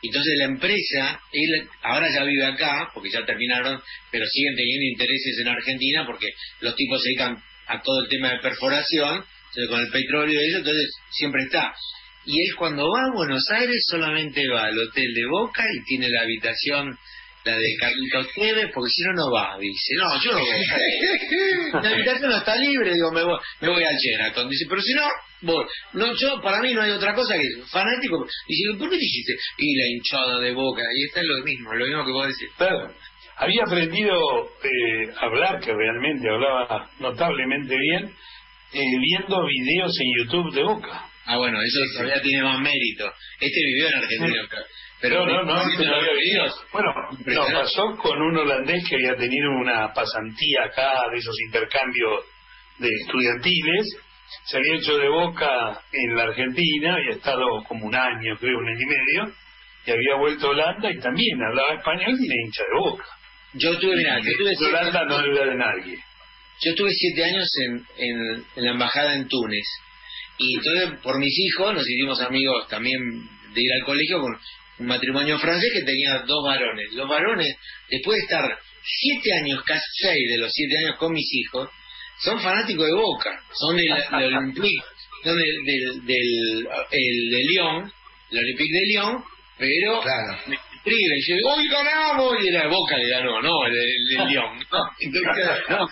entonces 0.03 0.35
la 0.39 0.45
empresa, 0.45 1.21
él 1.33 1.69
ahora 1.83 2.09
ya 2.13 2.25
vive 2.25 2.45
acá, 2.47 2.91
porque 2.95 3.11
ya 3.11 3.25
terminaron, 3.25 3.81
pero 4.11 4.27
siguen 4.27 4.57
teniendo 4.57 4.85
intereses 4.85 5.39
en 5.41 5.49
Argentina 5.49 6.07
porque 6.07 6.29
los 6.61 6.75
tipos 6.75 7.03
se 7.03 7.11
dedican 7.11 7.43
a 7.67 7.83
todo 7.83 8.03
el 8.05 8.09
tema 8.09 8.33
de 8.33 8.39
perforación, 8.41 9.25
con 9.69 9.81
el 9.81 9.91
petróleo 9.91 10.41
y 10.41 10.49
eso, 10.49 10.59
entonces 10.59 10.95
siempre 11.11 11.43
está. 11.45 11.75
Y 12.25 12.41
él 12.43 12.55
cuando 12.57 12.83
va 12.83 13.07
a 13.07 13.15
Buenos 13.15 13.49
Aires 13.51 13.85
solamente 13.89 14.47
va 14.49 14.65
al 14.65 14.79
hotel 14.79 15.13
de 15.15 15.27
Boca 15.27 15.65
y 15.73 15.85
tiene 15.85 16.09
la 16.11 16.23
habitación 16.23 16.99
la 17.45 17.57
de 17.57 17.75
Carlitos 17.81 18.27
Tevez, 18.35 18.71
porque 18.75 18.91
si 18.91 19.03
no, 19.03 19.13
no 19.15 19.33
va, 19.33 19.57
dice. 19.59 19.95
No, 19.97 20.23
yo 20.23 20.33
no 20.33 20.41
voy. 20.41 21.83
la 21.83 21.91
habitación 21.91 22.31
no 22.31 22.37
está 22.37 22.55
libre, 22.57 22.95
digo, 22.95 23.11
me 23.13 23.23
voy, 23.25 23.39
me 23.61 23.69
voy 23.69 23.83
al 23.83 23.97
Sheraton. 23.97 24.49
Dice, 24.49 24.67
pero 24.69 24.83
si 24.83 24.93
no, 24.95 25.09
voy. 25.41 25.65
No, 25.95 26.15
yo, 26.15 26.41
para 26.43 26.61
mí 26.61 26.75
no 26.75 26.83
hay 26.83 26.91
otra 26.91 27.15
cosa 27.15 27.35
que 27.37 27.63
fanático. 27.67 28.27
Dice, 28.47 28.79
¿por 28.79 28.91
qué 28.91 28.97
dijiste? 28.99 29.37
Y 29.57 29.77
la 29.77 29.87
hinchada 29.87 30.41
de 30.41 30.53
boca, 30.53 30.83
y 30.95 31.05
está 31.07 31.21
es 31.21 31.27
lo 31.27 31.45
mismo, 31.45 31.73
lo 31.73 31.87
mismo 31.87 32.05
que 32.05 32.13
vos 32.13 32.27
decís. 32.29 32.55
Claro. 32.57 32.95
Había 33.37 33.63
aprendido 33.63 34.51
eh, 34.63 35.15
a 35.17 35.25
hablar, 35.25 35.61
que 35.61 35.73
realmente 35.73 36.29
hablaba 36.29 36.91
notablemente 36.99 37.75
bien, 37.75 38.15
eh, 38.75 38.99
viendo 39.01 39.47
videos 39.47 39.99
en 39.99 40.07
YouTube 40.19 40.55
de 40.55 40.63
Boca. 40.63 41.10
Ah, 41.27 41.37
bueno, 41.37 41.59
eso 41.63 41.79
todavía 41.95 42.21
tiene 42.23 42.43
más 42.43 42.61
mérito. 42.61 43.13
Este 43.39 43.61
vivió 43.65 43.89
en 43.89 43.95
Argentina. 43.95 44.49
Pero 45.01 45.25
no, 45.25 45.43
no, 45.43 45.55
no, 45.55 45.61
había 45.61 46.13
vivido. 46.13 46.45
Bueno, 46.73 46.93
nos 47.25 47.53
pasó 47.53 47.97
con 47.97 48.21
un 48.21 48.37
holandés 48.37 48.87
que 48.89 48.97
había 48.97 49.17
tenido 49.17 49.51
una 49.51 49.93
pasantía 49.95 50.65
acá 50.65 51.09
de 51.11 51.19
esos 51.19 51.35
intercambios 51.47 52.25
de 52.79 52.89
estudiantiles. 52.89 53.87
Se 54.45 54.59
había 54.59 54.77
hecho 54.77 54.99
de 54.99 55.09
boca 55.09 55.81
en 55.93 56.17
la 56.17 56.25
Argentina, 56.25 56.95
había 56.95 57.17
estado 57.17 57.47
como 57.67 57.87
un 57.87 57.95
año, 57.95 58.37
creo, 58.39 58.59
un 58.59 58.69
año 58.69 58.81
y 58.81 58.87
medio, 58.87 59.35
y 59.87 59.91
había 59.91 60.17
vuelto 60.17 60.47
a 60.47 60.51
Holanda 60.51 60.91
y 60.91 61.01
también 61.01 61.43
hablaba 61.43 61.75
español 61.75 62.17
y 62.21 62.27
era 62.27 62.35
hincha 62.45 62.63
de 62.63 62.79
boca. 62.79 63.05
Yo 63.55 63.79
tuve, 63.79 63.97
mira, 63.97 64.19
yo 64.21 64.31
tuve 64.39 64.69
Holanda 64.69 65.05
no 65.07 65.21
era 65.21 65.47
de 65.47 65.57
nadie. 65.57 65.99
Yo 66.63 66.75
tuve 66.75 66.91
siete 66.93 67.25
años 67.25 67.49
en, 67.65 67.87
en, 67.97 68.45
en 68.57 68.65
la 68.65 68.71
embajada 68.73 69.15
en 69.15 69.27
Túnez. 69.29 69.67
Y 70.43 70.55
entonces, 70.55 71.01
por 71.03 71.19
mis 71.19 71.39
hijos, 71.39 71.75
nos 71.75 71.87
hicimos 71.87 72.19
amigos 72.23 72.67
también 72.69 72.99
de 73.53 73.61
ir 73.61 73.73
al 73.79 73.85
colegio 73.85 74.21
con 74.21 74.33
un 74.79 74.87
matrimonio 74.87 75.39
francés 75.39 75.71
que 75.75 75.83
tenía 75.83 76.21
dos 76.27 76.43
varones. 76.43 76.91
Los 76.95 77.07
varones, 77.07 77.55
después 77.91 78.17
de 78.17 78.23
estar 78.23 78.59
siete 78.83 79.35
años, 79.35 79.63
casi 79.65 79.85
seis 80.01 80.31
de 80.31 80.39
los 80.39 80.51
siete 80.51 80.79
años 80.79 80.97
con 80.99 81.13
mis 81.13 81.29
hijos, 81.35 81.69
son 82.21 82.41
fanáticos 82.41 82.87
de 82.87 82.95
Boca, 82.95 83.31
son 83.53 83.77
del, 83.77 83.93
Olympique, 84.13 84.83
son 85.25 85.37
del, 85.37 86.07
del, 86.07 86.69
el 86.91 87.31
de 87.31 87.45
Lyon, 87.45 87.93
el 88.31 88.39
Olympique 88.39 88.73
de 88.73 88.87
Lyon, 88.87 89.25
pero 89.59 90.01
claro. 90.01 90.39
me 90.47 90.57
escriben, 90.57 91.19
yo 91.29 91.35
digo, 91.37 91.55
¡Uy, 91.57 91.69
ganamos! 91.69 92.37
Y 92.43 92.49
era 92.49 92.67
Boca 92.67 92.97
le 92.97 93.11
ganó, 93.11 93.43
no, 93.43 93.67
el 93.67 93.75
de 93.75 94.25
Lyon. 94.31 94.59
No, 94.71 95.87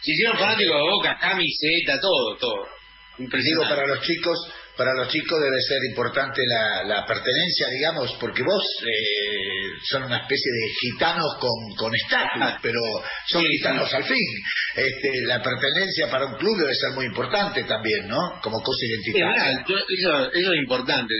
se 0.00 0.12
hicieron 0.12 0.38
fanáticos 0.38 0.76
de 0.76 0.82
Boca, 0.82 1.18
camiseta, 1.18 1.98
todo, 2.00 2.36
todo. 2.36 2.79
Digo, 3.28 3.62
para 3.68 3.86
los 3.86 4.00
chicos, 4.00 4.38
para 4.76 4.94
los 4.94 5.08
chicos 5.08 5.38
debe 5.42 5.60
ser 5.60 5.78
importante 5.90 6.40
la, 6.46 6.84
la 6.84 7.04
pertenencia, 7.06 7.68
digamos, 7.68 8.16
porque 8.18 8.42
vos 8.42 8.64
eh, 8.82 9.72
son 9.84 10.04
una 10.04 10.22
especie 10.22 10.50
de 10.50 10.72
gitanos 10.80 11.36
con, 11.38 11.52
con 11.76 11.94
estatus, 11.94 12.54
pero 12.62 12.80
son 13.26 13.44
gitanos 13.44 13.92
al 13.92 14.04
fin. 14.04 14.24
Este, 14.74 15.20
la 15.26 15.42
pertenencia 15.42 16.10
para 16.10 16.24
un 16.26 16.38
club 16.38 16.56
debe 16.58 16.74
ser 16.74 16.92
muy 16.94 17.04
importante 17.04 17.62
también, 17.64 18.08
¿no? 18.08 18.40
Como 18.42 18.62
cosa 18.62 18.86
identitaria. 18.86 19.64
eso, 19.68 20.32
eso, 20.32 20.52
es 20.52 20.58
importante. 20.58 21.12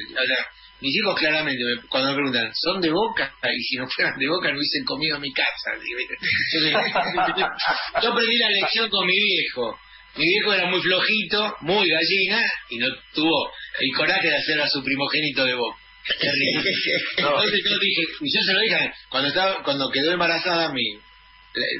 mis 0.80 0.96
hijos 0.96 1.18
claramente, 1.18 1.62
cuando 1.90 2.08
me 2.10 2.14
preguntan, 2.14 2.50
¿son 2.54 2.80
de 2.80 2.90
Boca? 2.90 3.34
Y 3.44 3.62
si 3.62 3.76
no 3.76 3.86
fueran 3.88 4.18
de 4.18 4.26
Boca 4.26 4.50
no 4.50 4.56
hubiesen 4.56 4.84
comido 4.86 5.16
en 5.16 5.22
mi 5.22 5.34
casa. 5.34 5.76
Yo 8.02 8.10
aprendí 8.10 8.38
la 8.38 8.48
lección 8.48 8.88
con 8.88 9.06
mi 9.06 9.20
viejo 9.20 9.78
mi 10.16 10.24
viejo 10.24 10.52
era 10.52 10.66
muy 10.66 10.80
flojito, 10.80 11.56
muy 11.60 11.88
gallina, 11.88 12.42
y 12.70 12.78
no 12.78 12.86
tuvo 13.14 13.50
el 13.78 13.96
coraje 13.96 14.28
de 14.28 14.36
hacer 14.36 14.60
a 14.60 14.68
su 14.68 14.82
primogénito 14.82 15.44
de 15.44 15.54
voz. 15.54 15.76
Entonces 17.16 17.60
yo 17.64 17.78
dije, 17.78 18.02
y 18.20 18.34
yo 18.34 18.40
se 18.44 18.52
lo 18.52 18.60
dije, 18.60 18.92
cuando 19.08 19.28
estaba, 19.28 19.62
cuando 19.62 19.90
quedó 19.90 20.12
embarazada 20.12 20.72
mi, 20.72 20.84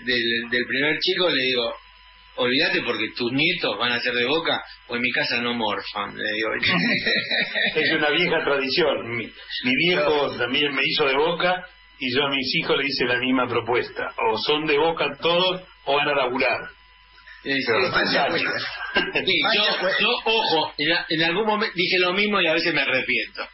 del, 0.05 0.51
del 0.51 0.65
primer 0.67 0.99
chico, 1.01 1.29
le 1.31 1.43
digo, 1.43 1.75
olvídate 2.37 2.83
porque 2.83 3.11
tus 3.17 3.33
nietos 3.33 3.79
van 3.79 3.93
a 3.93 4.01
ser 4.01 4.15
de 4.15 4.27
boca 4.27 4.63
o 4.89 4.97
en 4.97 5.03
mi 5.03 5.11
casa 5.11 5.41
no 5.41 5.55
morfan. 5.55 6.17
Le 6.17 6.33
digo. 6.33 6.49
es 7.75 7.93
una 7.93 8.11
vieja 8.11 8.45
tradición. 8.45 9.17
Mi, 9.17 9.27
mi, 9.27 9.77
viejo 9.77 10.37
también 10.37 10.75
me 10.75 10.83
hizo 10.85 11.07
de 11.07 11.17
boca 11.17 11.67
y 11.99 12.15
yo 12.15 12.25
a 12.25 12.31
mis 12.31 12.55
hijos 12.57 12.79
le 12.79 12.87
hice 12.87 13.05
la 13.05 13.19
misma 13.19 13.47
propuesta. 13.49 14.15
O 14.31 14.39
son 14.39 14.67
de 14.67 14.79
boca 14.79 15.17
todos 15.21 15.63
o 15.85 15.97
van 15.97 16.09
a 16.09 16.15
laburar. 16.15 16.61
Eh, 17.45 17.59
yo, 20.01 20.09
ojo, 20.25 20.75
en, 20.77 21.23
algún 21.23 21.47
momento 21.47 21.75
dije 21.75 21.99
lo 21.99 22.13
mismo 22.13 22.41
y 22.41 22.47
a 22.47 22.53
veces 22.53 22.75
me 22.75 22.83
arrepiento. 22.83 23.47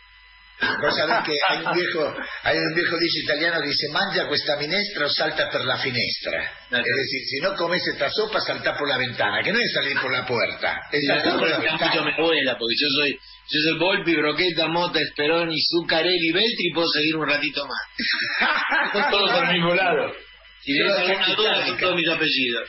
Vos 0.58 0.96
sabés 0.96 1.22
que 1.26 1.36
hay 1.48 1.66
un 1.66 1.72
viejo, 1.74 2.16
hay 2.42 2.56
un 2.56 2.74
viejo 2.74 2.96
dicho 2.96 3.18
italiano 3.24 3.60
que 3.60 3.68
dice 3.68 3.88
mangia 3.92 4.26
questa 4.26 4.56
minestra 4.56 5.04
o 5.04 5.08
salta 5.10 5.50
per 5.50 5.66
la 5.66 5.76
finestra. 5.76 6.50
Es 6.70 6.82
decir, 6.82 7.20
si 7.28 7.40
no 7.42 7.54
comes 7.54 7.86
esta 7.86 8.08
sopa, 8.08 8.40
salta 8.40 8.74
por 8.74 8.88
la 8.88 8.96
ventana, 8.96 9.42
que 9.42 9.52
no 9.52 9.58
es 9.58 9.70
salir 9.72 10.00
por 10.00 10.10
la 10.10 10.24
puerta, 10.24 10.80
es 10.90 11.04
saltar 11.06 11.38
por 11.38 11.48
la 11.50 11.58
ventana. 11.58 11.94
Yo 11.94 12.04
me 12.04 12.16
vuela, 12.16 12.56
porque 12.58 12.74
yo 12.80 12.88
soy, 12.88 13.12
yo 13.12 13.60
soy 13.68 13.78
Volpi, 13.78 14.16
Broqueta, 14.16 14.66
Mota, 14.68 14.98
Esperoni, 14.98 15.56
Zuccarelli, 15.60 16.32
Beltri, 16.32 16.72
puedo 16.72 16.88
seguir 16.88 17.16
un 17.16 17.28
ratito 17.28 17.66
más. 17.66 18.92
Todos 19.10 19.42
el 19.42 19.52
mismo 19.52 19.74
lado. 19.74 20.14
Si 20.62 20.72
tienes 20.72 20.96
alguna 20.96 21.34
duda, 21.36 21.66
son 21.66 21.78
todos 21.78 21.94
mis 21.94 22.08
apellidos. 22.08 22.68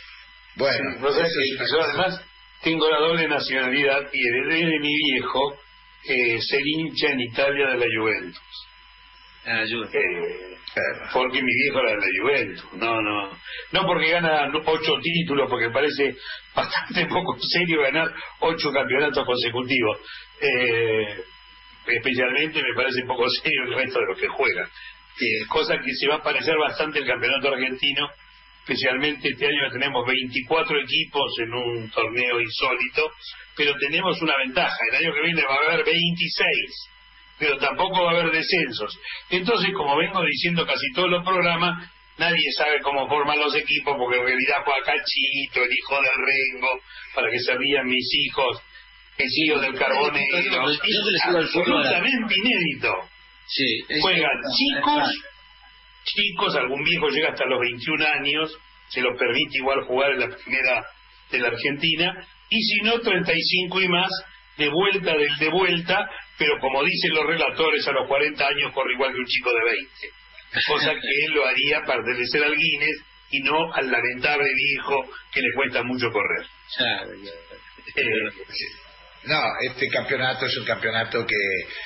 Bueno, 0.57 0.99
yo 0.99 1.81
además 1.81 2.19
tengo 2.63 2.89
la 2.89 2.97
doble 2.97 3.27
nacionalidad 3.27 4.09
y 4.11 4.27
heredé 4.27 4.65
de 4.65 4.79
mi 4.79 4.91
viejo 5.11 5.55
eh, 6.03 6.41
ser 6.41 6.61
hincha 6.65 7.09
en 7.11 7.21
Italia 7.21 7.67
de 7.67 7.77
la 7.77 7.85
Juventus. 7.85 8.67
Ah, 9.45 9.63
eh, 9.63 10.57
porque 11.13 11.43
mi 11.43 11.53
viejo 11.53 11.79
era 11.79 11.91
de 11.91 11.97
la 11.97 12.21
Juventus, 12.21 12.73
no, 12.73 13.01
no, 13.01 13.37
no 13.71 13.85
porque 13.85 14.09
gana 14.09 14.51
ocho 14.65 14.93
títulos, 15.01 15.47
porque 15.47 15.69
parece 15.69 16.15
bastante 16.55 17.05
poco 17.09 17.37
serio 17.39 17.83
ganar 17.83 18.11
ocho 18.39 18.71
campeonatos 18.71 19.25
consecutivos. 19.27 19.99
Eh, 20.41 21.23
especialmente 21.85 22.63
me 22.63 22.73
parece 22.75 23.03
poco 23.05 23.29
serio 23.43 23.63
el 23.63 23.75
resto 23.75 23.99
de 23.99 24.05
los 24.07 24.19
que 24.19 24.27
juegan. 24.27 24.67
Cosa 25.49 25.77
que 25.77 25.93
se 25.93 26.07
va 26.07 26.15
a 26.15 26.23
parecer 26.23 26.57
bastante 26.57 26.99
el 26.99 27.05
campeonato 27.05 27.49
argentino 27.49 28.09
especialmente 28.67 29.29
este 29.29 29.47
año 29.47 29.71
tenemos 29.71 30.05
24 30.05 30.81
equipos 30.81 31.31
en 31.39 31.53
un 31.53 31.89
torneo 31.89 32.41
insólito, 32.41 33.09
pero 33.55 33.73
tenemos 33.79 34.21
una 34.21 34.35
ventaja, 34.37 34.75
el 34.91 34.97
año 34.97 35.13
que 35.13 35.21
viene 35.21 35.41
va 35.43 35.55
a 35.55 35.73
haber 35.73 35.85
26, 35.85 36.89
pero 37.39 37.57
tampoco 37.59 38.03
va 38.03 38.11
a 38.11 38.19
haber 38.19 38.31
descensos. 38.33 38.99
Entonces, 39.29 39.69
como 39.73 39.95
vengo 39.95 40.21
diciendo 40.21 40.65
casi 40.65 40.91
todos 40.93 41.09
los 41.09 41.23
programas, 41.23 41.89
nadie 42.17 42.51
sabe 42.57 42.81
cómo 42.81 43.07
forman 43.07 43.39
los 43.39 43.55
equipos, 43.55 43.95
porque 43.97 44.19
en 44.19 44.25
realidad 44.25 44.57
juega 44.65 44.83
Cachito, 44.83 45.63
el 45.63 45.71
hijo 45.71 45.95
del 46.01 46.19
Rengo, 46.27 46.81
para 47.15 47.31
que 47.31 47.39
se 47.39 47.55
rían 47.55 47.87
mis 47.87 48.09
hijos, 48.13 48.61
el 49.17 49.27
hijo 49.31 49.59
del 49.59 49.75
Carbonero, 49.75 50.67
absolutamente 51.37 52.35
inédito. 52.35 52.93
Sí, 53.47 54.01
Juegan 54.01 54.41
chicos 54.57 55.09
chicos, 56.07 56.55
algún 56.55 56.83
viejo 56.83 57.09
llega 57.09 57.29
hasta 57.29 57.45
los 57.45 57.59
21 57.59 58.05
años, 58.07 58.57
se 58.89 59.01
lo 59.01 59.15
permite 59.17 59.57
igual 59.57 59.83
jugar 59.85 60.11
en 60.11 60.19
la 60.21 60.29
primera 60.29 60.85
de 61.31 61.39
la 61.39 61.47
Argentina, 61.49 62.27
y 62.49 62.61
si 62.61 62.81
no, 62.81 62.99
35 62.99 63.81
y 63.81 63.87
más, 63.89 64.09
de 64.57 64.69
vuelta 64.69 65.13
del 65.15 65.37
de 65.37 65.49
vuelta, 65.49 66.09
pero 66.37 66.59
como 66.59 66.83
dicen 66.83 67.13
los 67.13 67.25
relatores, 67.25 67.87
a 67.87 67.91
los 67.91 68.07
40 68.07 68.47
años 68.47 68.73
corre 68.73 68.93
igual 68.93 69.13
que 69.13 69.19
un 69.19 69.25
chico 69.25 69.51
de 69.51 69.63
20. 69.71 69.91
Cosa 70.67 70.93
que 70.93 71.25
él 71.25 71.33
lo 71.33 71.45
haría 71.45 71.81
pertenecer 71.85 72.43
al 72.43 72.55
Guinness 72.55 73.03
y 73.31 73.39
no 73.41 73.73
al 73.73 73.91
lamentable 73.91 74.49
viejo 74.55 75.09
que 75.33 75.41
le 75.41 75.53
cuesta 75.53 75.83
mucho 75.83 76.09
correr. 76.11 76.45
Eh, 77.95 78.03
no, 79.27 79.41
este 79.61 79.87
campeonato 79.87 80.45
es 80.45 80.57
un 80.57 80.65
campeonato 80.65 81.25
que 81.25 81.35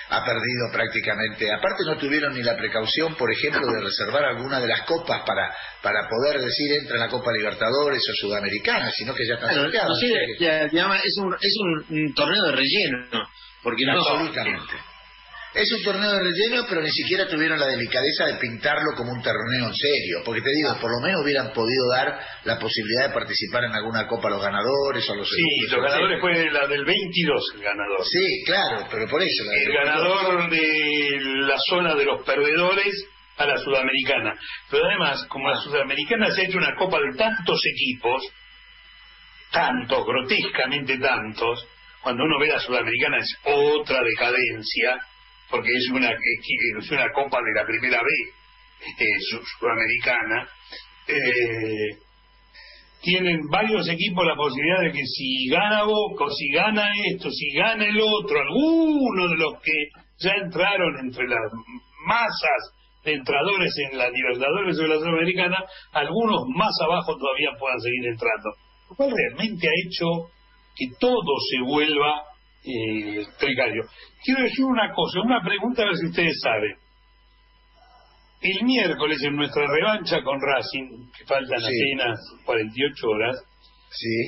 ha 0.10 0.24
perdido 0.24 0.72
prácticamente. 0.72 1.52
Aparte 1.52 1.84
no 1.86 1.98
tuvieron 1.98 2.34
ni 2.34 2.44
la 2.44 2.56
precaución, 2.56 3.16
por 3.16 3.32
ejemplo, 3.32 3.62
de 3.68 3.82
reservar 3.82 4.24
alguna 4.26 4.60
de 4.60 4.68
las 4.68 4.82
copas 4.84 5.22
para 5.26 5.54
para 5.82 6.08
poder 6.08 6.40
decir 6.40 6.72
entra 6.74 6.96
en 6.96 7.02
la 7.02 7.10
Copa 7.10 7.32
Libertadores 7.32 8.02
o 8.08 8.14
Sudamericana, 8.28 8.92
sino 8.92 9.14
que 9.14 9.26
ya 9.26 9.34
están 9.34 9.50
claro, 9.72 9.94
es 10.96 11.18
un, 11.18 11.34
es 11.34 11.56
un, 11.90 12.14
torneo 12.14 12.44
de 12.46 12.52
relleno. 12.52 13.28
Porque 13.64 13.86
no, 13.86 14.00
absolutamente. 14.00 14.91
Es 15.54 15.70
un 15.74 15.84
torneo 15.84 16.14
de 16.14 16.24
relleno, 16.24 16.66
pero 16.70 16.82
ni 16.82 16.92
siquiera 16.92 17.28
tuvieron 17.28 17.60
la 17.60 17.68
delicadeza 17.68 18.26
de 18.26 18.36
pintarlo 18.36 18.96
como 18.96 19.12
un 19.12 19.22
torneo 19.22 19.68
en 19.68 19.76
serio. 19.76 20.22
Porque 20.24 20.42
te 20.42 20.50
digo, 20.50 20.80
por 20.80 20.90
lo 20.90 21.06
menos 21.06 21.22
hubieran 21.24 21.52
podido 21.52 21.90
dar 21.92 22.18
la 22.46 22.58
posibilidad 22.58 23.10
de 23.10 23.14
participar 23.14 23.66
en 23.66 23.76
alguna 23.76 24.08
copa 24.08 24.30
a 24.30 24.32
los 24.32 24.42
ganadores 24.42 25.10
o 25.10 25.14
a 25.14 25.16
los 25.18 25.28
Sí, 25.28 25.68
los 25.70 25.84
ganadores 25.84 26.22
fue 26.22 26.52
la 26.52 26.68
del 26.68 26.86
22 26.86 27.52
el 27.56 27.64
ganador. 27.64 28.00
Sí, 28.06 28.44
claro, 28.46 28.88
pero 28.90 29.08
por 29.10 29.22
eso. 29.22 29.44
el 29.52 29.74
ganador 29.74 30.50
de 30.50 31.20
la 31.20 31.58
zona 31.68 31.96
de 31.96 32.06
los 32.06 32.24
perdedores 32.24 33.06
a 33.38 33.46
la 33.46 33.58
sudamericana. 33.58 34.34
Pero 34.70 34.86
además, 34.86 35.26
como 35.28 35.50
la 35.50 35.60
sudamericana 35.60 36.32
se 36.32 36.42
ha 36.42 36.46
hecho 36.46 36.60
una 36.60 36.76
copa 36.76 36.98
de 36.98 37.18
tantos 37.18 37.60
equipos, 37.66 38.24
tantos, 39.52 40.06
grotescamente 40.06 40.98
tantos, 40.98 41.68
cuando 42.02 42.24
uno 42.24 42.40
ve 42.40 42.48
la 42.48 42.60
sudamericana 42.60 43.18
es 43.18 43.36
otra 43.44 44.00
decadencia 44.02 44.98
porque 45.52 45.70
es 45.70 45.90
una, 45.94 46.10
es 46.10 46.92
una 46.92 47.12
copa 47.12 47.40
de 47.44 47.54
la 47.54 47.68
primera 47.68 48.00
B 48.02 48.10
eh, 48.98 49.18
sudamericana, 49.60 50.48
eh, 51.08 51.98
tienen 53.02 53.48
varios 53.50 53.88
equipos 53.90 54.26
la 54.26 54.36
posibilidad 54.36 54.82
de 54.82 54.92
que 54.92 55.06
si 55.06 55.50
gana 55.50 55.84
Boca, 55.84 56.26
si 56.38 56.50
gana 56.54 56.88
esto, 57.12 57.30
si 57.30 57.52
gana 57.54 57.86
el 57.86 58.00
otro, 58.00 58.40
alguno 58.40 59.28
de 59.28 59.38
los 59.38 59.62
que 59.62 59.74
ya 60.20 60.32
entraron 60.42 61.00
entre 61.00 61.28
las 61.28 61.52
masas 62.06 62.74
de 63.04 63.14
entradores 63.14 63.74
en 63.90 63.98
la 63.98 64.10
Libertadores 64.10 64.78
de 64.78 64.88
la 64.88 65.00
Sudamericana, 65.00 65.58
algunos 65.92 66.44
más 66.56 66.74
abajo 66.86 67.18
todavía 67.18 67.50
puedan 67.60 67.80
seguir 67.80 68.08
entrando. 68.08 68.50
Lo 68.90 68.96
cual 68.96 69.12
realmente 69.16 69.68
ha 69.68 69.88
hecho 69.88 70.30
que 70.76 70.86
todo 71.00 71.34
se 71.50 71.60
vuelva 71.66 72.31
eh, 72.64 73.26
precario. 73.40 73.84
Quiero 74.24 74.44
decir 74.44 74.66
una 74.66 74.94
cosa, 74.94 75.22
una 75.22 75.42
pregunta 75.44 75.84
a 75.84 75.86
ver 75.86 75.96
si 75.98 76.08
ustedes 76.08 76.40
saben. 76.42 76.76
El 78.42 78.66
miércoles 78.66 79.22
en 79.24 79.36
nuestra 79.36 79.66
revancha 79.68 80.22
con 80.24 80.40
Racing, 80.42 81.12
que 81.16 81.26
faltan 81.26 81.60
apenas 81.60 82.20
48 82.46 83.08
horas, 83.08 83.36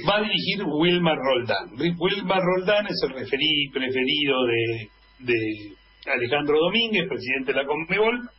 va 0.08 0.18
a 0.18 0.22
dirigir 0.22 0.63
Wilmar 0.66 1.18
Roldán. 1.18 1.72
Wilmar 1.78 2.42
Roldán 2.42 2.86
es 2.88 3.02
el 3.04 3.10
referí 3.10 3.70
preferido 3.72 4.36
de, 4.46 4.90
de 5.20 5.75
Alejandro 6.12 6.60
Domínguez, 6.60 7.08
presidente 7.08 7.54
de 7.54 7.62
la 7.62 7.66
Conmebol, 7.66 8.30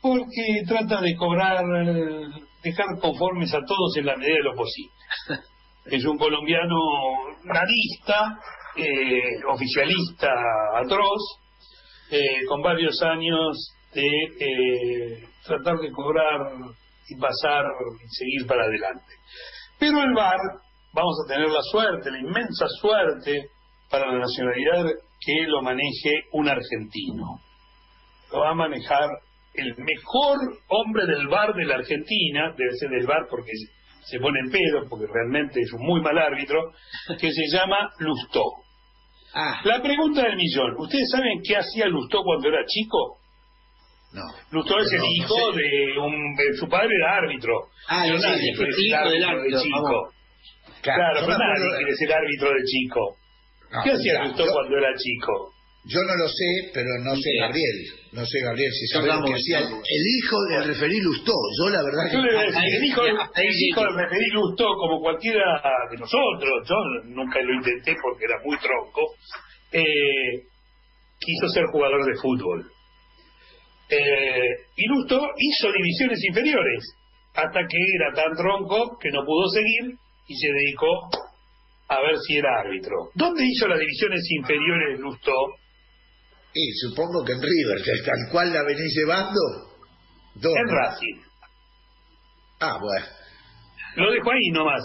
porque 0.00 0.62
trata 0.68 1.00
de 1.00 1.16
cobrar, 1.16 1.64
dejar 2.62 2.86
conformes 3.00 3.52
a 3.54 3.64
todos 3.66 3.96
en 3.96 4.06
la 4.06 4.16
medida 4.16 4.36
de 4.36 4.42
lo 4.42 4.54
posible. 4.54 4.92
Es 5.88 6.04
un 6.04 6.18
colombiano 6.18 6.74
narista, 7.44 8.40
eh, 8.76 9.44
oficialista 9.48 10.28
atroz, 10.74 11.40
eh, 12.10 12.44
con 12.48 12.62
varios 12.62 13.00
años 13.02 13.72
de 13.94 14.06
eh, 14.06 15.24
tratar 15.44 15.78
de 15.78 15.90
cobrar 15.90 16.40
y 17.08 17.16
pasar 17.16 17.64
y 18.04 18.08
seguir 18.08 18.46
para 18.46 18.64
adelante. 18.64 19.14
Pero 19.78 20.02
el 20.02 20.14
VAR, 20.14 20.38
vamos 20.92 21.16
a 21.24 21.32
tener 21.32 21.48
la 21.48 21.62
suerte, 21.62 22.10
la 22.10 22.18
inmensa 22.18 22.66
suerte 22.80 23.50
para 23.90 24.12
la 24.12 24.18
nacionalidad 24.18 24.84
que 25.20 25.46
lo 25.46 25.62
maneje 25.62 26.24
un 26.32 26.48
argentino. 26.48 27.40
Lo 28.32 28.40
va 28.40 28.50
a 28.50 28.54
manejar 28.54 29.08
el 29.54 29.74
mejor 29.78 30.38
hombre 30.68 31.06
del 31.06 31.28
VAR 31.28 31.54
de 31.54 31.64
la 31.64 31.76
Argentina, 31.76 32.54
debe 32.56 32.76
ser 32.78 32.90
del 32.90 33.06
VAR 33.06 33.26
porque 33.30 33.52
se 34.04 34.20
pone 34.20 34.38
en 34.40 34.50
pedo, 34.50 34.88
porque 34.88 35.06
realmente 35.12 35.60
es 35.60 35.72
un 35.72 35.84
muy 35.84 36.00
mal 36.00 36.16
árbitro, 36.18 36.72
que 37.18 37.32
se 37.32 37.46
llama 37.52 37.90
Lustó. 37.98 38.65
Ah. 39.38 39.60
La 39.64 39.82
pregunta 39.82 40.22
del 40.22 40.36
millón. 40.36 40.74
¿Ustedes 40.78 41.10
saben 41.10 41.42
qué 41.44 41.56
hacía 41.56 41.86
Lustó 41.88 42.22
cuando 42.22 42.48
era 42.48 42.64
chico? 42.64 43.18
No. 44.14 44.22
Lustó 44.50 44.78
es 44.80 44.90
el 44.92 45.04
hijo 45.04 45.52
de 45.52 45.98
un... 45.98 46.34
su 46.58 46.66
padre 46.68 46.88
era 46.96 47.16
árbitro. 47.16 47.68
Ah, 47.86 48.06
no, 48.06 48.18
sí, 48.18 48.26
el 48.26 48.44
hijo 48.48 49.10
del 49.10 49.24
árbitro. 49.24 49.60
chico. 49.60 50.12
Claro, 50.80 51.20
pero 51.26 51.38
nadie 51.38 51.76
quiere 51.76 51.94
ser 51.96 52.14
árbitro 52.14 52.48
de 52.48 52.64
chico. 52.64 53.16
¿Qué 53.84 53.90
hacía 53.92 54.24
Lustó 54.24 54.46
cuando 54.50 54.78
era 54.78 54.94
chico? 54.96 55.52
Yo 55.86 56.02
no 56.02 56.16
lo 56.16 56.28
sé, 56.28 56.70
pero 56.74 56.88
no 57.04 57.14
sé 57.14 57.30
Gabriel. 57.38 57.78
No 58.10 58.26
sé 58.26 58.40
Gabriel 58.40 58.72
si 58.72 58.86
sabemos 58.88 59.30
que 59.30 59.38
hacía 59.38 59.58
el, 59.60 60.04
hijo 60.18 60.36
del 60.50 60.64
referí 60.64 60.98
Lustó. 61.00 61.32
Yo 61.60 61.70
la 61.70 61.80
verdad 61.82 62.10
que... 62.10 62.16
el 62.16 62.84
hijo, 62.84 63.04
del 63.04 63.94
referí 63.94 64.26
Lustó, 64.32 64.66
como 64.74 65.00
cualquiera 65.00 65.62
de 65.90 65.96
nosotros, 65.96 66.66
yo 66.68 66.74
nunca 67.04 67.40
lo 67.40 67.54
intenté 67.54 67.94
porque 68.02 68.24
era 68.24 68.34
muy 68.44 68.58
tronco, 68.58 69.14
eh, 69.70 70.42
quiso 71.20 71.48
ser 71.54 71.66
jugador 71.70 72.04
de 72.04 72.18
fútbol. 72.20 72.68
Eh, 73.88 74.66
y 74.76 74.88
Lustó 74.88 75.20
hizo 75.38 75.72
divisiones 75.72 76.18
inferiores, 76.28 76.82
hasta 77.32 77.60
que 77.60 77.78
era 77.94 78.12
tan 78.12 78.34
tronco 78.34 78.98
que 78.98 79.10
no 79.10 79.24
pudo 79.24 79.48
seguir 79.50 79.94
y 80.26 80.34
se 80.34 80.48
dedicó 80.48 81.10
a 81.88 82.00
ver 82.00 82.16
si 82.26 82.38
era 82.38 82.58
árbitro. 82.58 83.10
¿Dónde 83.14 83.44
hizo 83.46 83.68
las 83.68 83.78
divisiones 83.78 84.22
inferiores 84.30 84.98
Lustó? 84.98 85.32
Y 86.58 86.72
supongo 86.72 87.22
que 87.22 87.32
en 87.32 87.42
River, 87.42 87.82
tal 88.02 88.32
cual 88.32 88.50
la 88.50 88.62
venís 88.62 88.96
llevando. 88.96 89.40
En 90.42 90.68
Racing. 90.68 91.20
Ah, 92.60 92.78
bueno. 92.80 93.06
Lo 93.96 94.10
dejo 94.10 94.30
ahí 94.30 94.48
nomás. 94.52 94.80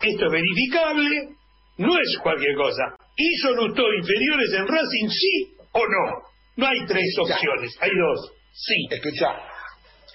Esto 0.00 0.26
es 0.26 0.32
verificable, 0.32 1.36
no 1.78 1.98
es 2.00 2.18
cualquier 2.20 2.56
cosa. 2.56 2.96
¿Hizo 3.16 3.54
Lustó 3.54 3.82
inferiores 3.94 4.52
en 4.54 4.66
Racing, 4.66 5.08
sí 5.08 5.56
o 5.70 5.80
no? 5.86 6.22
No 6.56 6.66
hay 6.66 6.84
tres 6.86 7.16
opciones, 7.20 7.76
hay 7.80 7.90
dos. 7.90 8.32
Sí. 8.52 8.74
Escucha, 8.90 9.28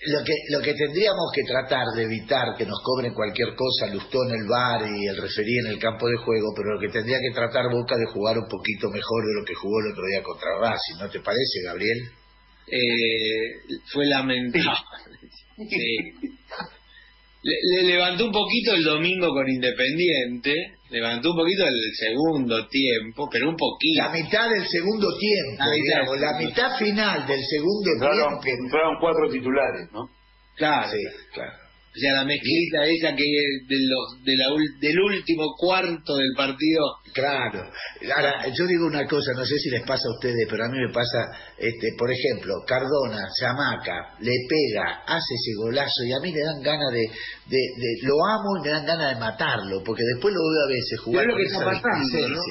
lo 0.07 0.23
que, 0.23 0.33
lo 0.49 0.61
que 0.61 0.73
tendríamos 0.73 1.31
que 1.33 1.43
tratar 1.43 1.87
de 1.95 2.03
evitar 2.03 2.55
que 2.57 2.65
nos 2.65 2.81
cobren 2.83 3.13
cualquier 3.13 3.53
cosa, 3.55 3.87
Lustó 3.87 4.23
en 4.27 4.35
el 4.35 4.47
bar 4.47 4.81
y 4.87 5.07
el 5.07 5.17
referí 5.17 5.57
en 5.59 5.67
el 5.67 5.79
campo 5.79 6.07
de 6.07 6.17
juego, 6.17 6.53
pero 6.55 6.75
lo 6.75 6.79
que 6.79 6.87
tendría 6.87 7.19
que 7.19 7.33
tratar 7.33 7.69
Boca 7.69 7.97
de 7.97 8.05
jugar 8.05 8.37
un 8.37 8.47
poquito 8.47 8.89
mejor 8.89 9.25
de 9.25 9.39
lo 9.39 9.45
que 9.45 9.53
jugó 9.55 9.79
el 9.81 9.91
otro 9.91 10.05
día 10.07 10.23
contra 10.23 10.57
Racing, 10.59 10.99
¿no 10.99 11.09
te 11.09 11.19
parece, 11.19 11.61
Gabriel? 11.65 11.97
Eh, 12.71 13.79
fue 13.91 14.05
lamentable. 14.05 14.79
Le, 17.41 17.83
levantó 17.83 18.25
un 18.25 18.31
poquito 18.33 18.73
el 18.73 18.83
domingo 18.83 19.29
con 19.29 19.47
Independiente, 19.49 20.53
levantó 20.89 21.31
un 21.31 21.37
poquito 21.37 21.65
el 21.65 21.95
segundo 21.95 22.67
tiempo, 22.67 23.29
pero 23.31 23.49
un 23.49 23.55
poquito. 23.55 24.03
La 24.03 24.09
mitad 24.09 24.49
del 24.49 24.67
segundo 24.67 25.07
tiempo, 25.17 25.63
la 25.63 25.71
digamos, 25.71 26.19
la 26.19 26.37
mitad 26.37 26.77
final 26.77 27.25
del 27.27 27.41
segundo 27.45 28.41
tiempo. 28.41 28.69
Fueron 28.69 28.99
cuatro 28.99 29.29
titulares, 29.31 29.89
¿no? 29.93 30.09
Claro. 30.57 30.91
Sí, 30.91 30.99
claro. 31.33 31.68
O 31.89 31.99
sea, 31.99 32.13
la 32.13 32.23
mezclita 32.23 32.85
esa 32.85 33.15
que 33.15 33.23
de 33.23 33.77
los, 33.89 34.23
de 34.23 34.37
la, 34.37 34.45
del 34.79 34.99
último 34.99 35.55
cuarto 35.57 36.17
del 36.17 36.33
partido. 36.37 36.85
Claro. 37.13 37.65
Ahora, 38.15 38.45
yo 38.55 38.67
digo 38.67 38.85
una 38.85 39.07
cosa, 39.07 39.33
no 39.33 39.43
sé 39.43 39.57
si 39.57 39.71
les 39.71 39.81
pasa 39.81 40.07
a 40.07 40.13
ustedes, 40.13 40.47
pero 40.47 40.65
a 40.65 40.69
mí 40.69 40.77
me 40.77 40.93
pasa, 40.93 41.17
este, 41.57 41.87
por 41.97 42.11
ejemplo, 42.11 42.53
Cardona, 42.67 43.27
Chamaca, 43.39 44.13
le 44.19 44.33
pega, 44.47 45.01
hace 45.07 45.33
ese 45.33 45.55
golazo 45.57 46.03
y 46.05 46.13
a 46.13 46.19
mí 46.21 46.31
me 46.31 46.41
dan 46.41 46.61
ganas 46.61 46.93
de, 46.93 47.09
de, 47.49 47.59
lo 48.03 48.13
amo 48.23 48.57
y 48.59 48.67
me 48.67 48.69
dan 48.69 48.85
ganas 48.85 49.15
de 49.15 49.19
matarlo, 49.19 49.81
porque 49.83 50.03
después 50.13 50.31
lo 50.31 50.41
veo 50.41 50.65
a 50.65 50.69
veces 50.69 50.99
jugar 50.99 51.27
con 51.27 51.41
esa 51.41 51.59
pasando, 51.65 52.41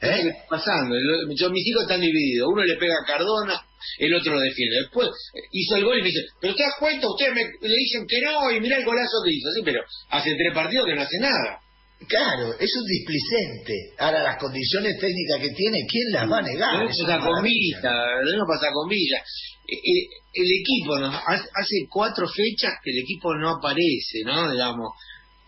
¿Eh? 0.00 0.32
pasando. 0.48 0.94
Yo, 1.34 1.50
mis 1.50 1.66
hijos 1.66 1.82
están 1.82 2.00
divididos. 2.00 2.48
Uno 2.52 2.62
le 2.62 2.76
pega 2.76 2.94
a 2.94 3.06
Cardona, 3.06 3.60
el 3.98 4.14
otro 4.14 4.34
lo 4.34 4.40
defiende. 4.40 4.76
Después 4.82 5.08
hizo 5.52 5.76
el 5.76 5.84
gol 5.84 5.98
y 5.98 6.02
me 6.02 6.08
dice, 6.08 6.20
pero 6.40 6.54
te 6.54 6.62
das 6.62 6.74
cuenta, 6.78 7.08
ustedes 7.08 7.34
me, 7.34 7.42
le 7.42 7.76
dicen 7.76 8.06
que 8.06 8.20
no 8.20 8.50
y 8.50 8.60
mira 8.60 8.78
el 8.78 8.84
golazo 8.84 9.22
que 9.24 9.32
hizo. 9.32 9.50
Sí, 9.50 9.62
pero 9.64 9.82
hace 10.10 10.34
tres 10.34 10.54
partidos 10.54 10.86
que 10.86 10.94
no 10.94 11.02
hace 11.02 11.18
nada. 11.18 11.60
Claro, 12.06 12.54
es 12.58 12.70
un 12.76 12.86
displicente. 12.86 13.74
Ahora, 13.98 14.22
las 14.22 14.38
condiciones 14.38 14.98
técnicas 15.00 15.40
que 15.40 15.50
tiene, 15.50 15.84
¿quién 15.88 16.12
las 16.12 16.30
va 16.30 16.38
a 16.38 16.42
negar? 16.42 16.84
Lo 16.84 16.88
pasa 16.88 17.18
con 17.18 17.42
Villa, 17.42 17.92
lo 18.22 18.46
pasa 18.46 18.68
con 18.72 18.88
Villa. 18.88 19.20
El, 19.66 20.46
equipo, 20.60 20.94
hace 20.94 21.88
cuatro 21.90 22.26
fechas 22.28 22.74
que 22.82 22.92
el 22.92 22.98
equipo 23.00 23.34
no 23.34 23.50
aparece, 23.50 24.22
¿no? 24.24 24.50
Digamos, 24.50 24.92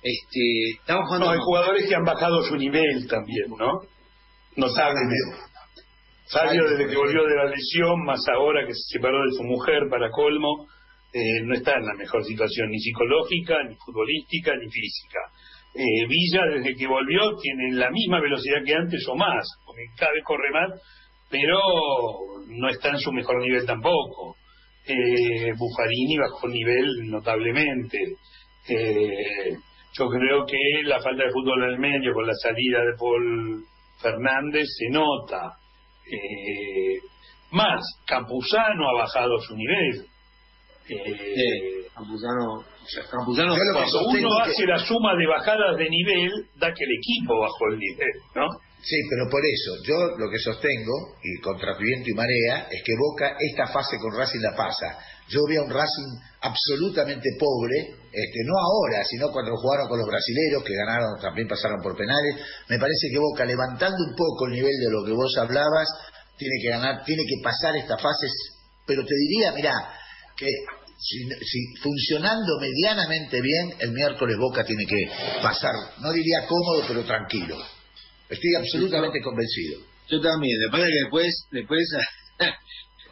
este, 0.03 0.71
estamos 0.81 1.07
jugando... 1.07 1.27
No, 1.27 1.33
hay 1.33 1.39
jugadores 1.39 1.89
que 1.89 1.95
han 1.95 2.05
bajado 2.05 2.43
su 2.43 2.57
nivel 2.57 3.07
también, 3.07 3.49
¿no? 3.57 3.81
notablemente. 4.57 5.37
Sabio 6.31 6.63
desde 6.71 6.89
que 6.89 6.97
volvió 6.97 7.25
de 7.25 7.35
la 7.35 7.47
lesión, 7.47 8.05
más 8.05 8.21
ahora 8.29 8.65
que 8.65 8.73
se 8.73 8.99
separó 8.99 9.19
de 9.25 9.37
su 9.37 9.43
mujer 9.43 9.89
para 9.91 10.11
colmo, 10.11 10.69
eh, 11.13 11.43
no 11.43 11.55
está 11.55 11.75
en 11.75 11.87
la 11.87 11.95
mejor 11.95 12.25
situación 12.25 12.71
ni 12.71 12.79
psicológica, 12.79 13.57
ni 13.69 13.75
futbolística, 13.75 14.55
ni 14.55 14.71
física. 14.71 15.19
Eh, 15.75 16.07
Villa 16.07 16.43
desde 16.55 16.77
que 16.77 16.87
volvió 16.87 17.37
tiene 17.37 17.73
la 17.75 17.91
misma 17.91 18.21
velocidad 18.21 18.63
que 18.65 18.75
antes 18.75 19.05
o 19.09 19.17
más, 19.17 19.45
porque 19.67 19.87
cada 19.97 20.13
vez 20.13 20.23
corre 20.25 20.51
más, 20.53 20.81
pero 21.31 21.59
no 22.49 22.69
está 22.69 22.91
en 22.91 22.99
su 22.99 23.13
mejor 23.13 23.41
nivel 23.41 23.67
tampoco. 23.67 24.37
Eh, 24.87 25.53
Buffarini 25.59 26.17
bajó 26.17 26.49
nivel 26.49 27.11
notablemente. 27.11 27.99
Eh, 28.69 29.57
yo 29.99 30.09
creo 30.09 30.47
que 30.47 30.59
la 30.85 31.01
falta 31.01 31.25
de 31.25 31.33
fútbol 31.33 31.65
en 31.65 31.71
el 31.71 31.79
medio 31.79 32.15
con 32.15 32.27
la 32.27 32.35
salida 32.35 32.81
de 32.81 32.97
Paul 32.99 33.65
Fernández 34.01 34.67
se 34.79 34.89
nota. 34.91 35.60
Eh, 36.13 36.99
más, 37.53 37.81
Campuzano 38.07 38.89
ha 38.89 39.03
bajado 39.03 39.39
su 39.41 39.57
nivel. 39.57 40.07
Eh, 40.91 41.87
Campuzano, 41.95 42.65
Campuzano 43.11 43.55
cuando 43.55 44.09
uno 44.09 44.39
hace 44.43 44.67
la 44.67 44.79
suma 44.79 45.15
de 45.17 45.27
bajadas 45.27 45.77
de 45.77 45.89
nivel, 45.89 46.31
da 46.57 46.73
que 46.73 46.85
el 46.85 46.93
equipo 46.97 47.39
bajó 47.41 47.67
el 47.73 47.79
nivel, 47.79 48.15
¿no? 48.35 48.47
Sí, 48.83 48.97
pero 49.11 49.29
por 49.29 49.45
eso, 49.45 49.77
yo 49.85 50.17
lo 50.17 50.31
que 50.31 50.39
sostengo, 50.39 51.13
y 51.23 51.39
contra 51.43 51.77
viento 51.77 52.09
y 52.09 52.15
marea, 52.15 52.67
es 52.71 52.81
que 52.83 52.97
Boca 52.97 53.37
esta 53.39 53.67
fase 53.67 53.99
con 54.01 54.17
Racing 54.17 54.41
la 54.41 54.57
pasa. 54.57 54.97
Yo 55.29 55.45
vi 55.47 55.57
a 55.57 55.63
un 55.63 55.69
Racing 55.69 56.17
absolutamente 56.41 57.29
pobre, 57.39 57.77
este, 58.09 58.41
no 58.49 58.57
ahora, 58.57 59.05
sino 59.05 59.29
cuando 59.29 59.53
jugaron 59.55 59.87
con 59.87 59.99
los 59.99 60.09
brasileros, 60.09 60.65
que 60.65 60.73
ganaron, 60.73 61.21
también 61.21 61.47
pasaron 61.47 61.83
por 61.83 61.95
penales. 61.95 62.41
Me 62.71 62.79
parece 62.79 63.13
que 63.13 63.19
Boca, 63.19 63.45
levantando 63.45 64.01
un 64.01 64.17
poco 64.17 64.47
el 64.47 64.55
nivel 64.57 64.73
de 64.73 64.91
lo 64.91 65.05
que 65.05 65.13
vos 65.13 65.37
hablabas, 65.37 65.87
tiene 66.39 66.57
que 66.63 66.71
ganar, 66.71 67.05
tiene 67.05 67.23
que 67.29 67.37
pasar 67.45 67.77
estas 67.77 68.01
fases, 68.01 68.33
pero 68.87 69.05
te 69.05 69.15
diría, 69.29 69.53
mira, 69.53 69.75
que 70.41 70.49
si, 71.01 71.81
funcionando 71.83 72.59
medianamente 72.61 73.41
bien, 73.41 73.73
el 73.81 73.93
miércoles 73.93 74.37
Boca 74.39 74.65
tiene 74.65 74.85
que 74.85 75.09
pasar, 75.43 75.73
no 76.01 76.13
diría 76.13 76.47
cómodo, 76.47 76.85
pero 76.87 77.05
tranquilo. 77.05 77.57
Estoy 78.29 78.55
absolutamente 78.57 79.21
convencido. 79.23 79.81
Yo 80.09 80.21
también, 80.21 80.61
después 80.61 80.85
que 80.85 81.01
después, 81.03 81.49
después, 81.51 81.89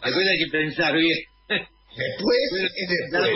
después 0.04 0.26
hay 0.28 0.38
que 0.38 0.50
pensar 0.50 0.94
bien. 0.94 1.18
Después, 1.48 2.38
después. 2.88 3.30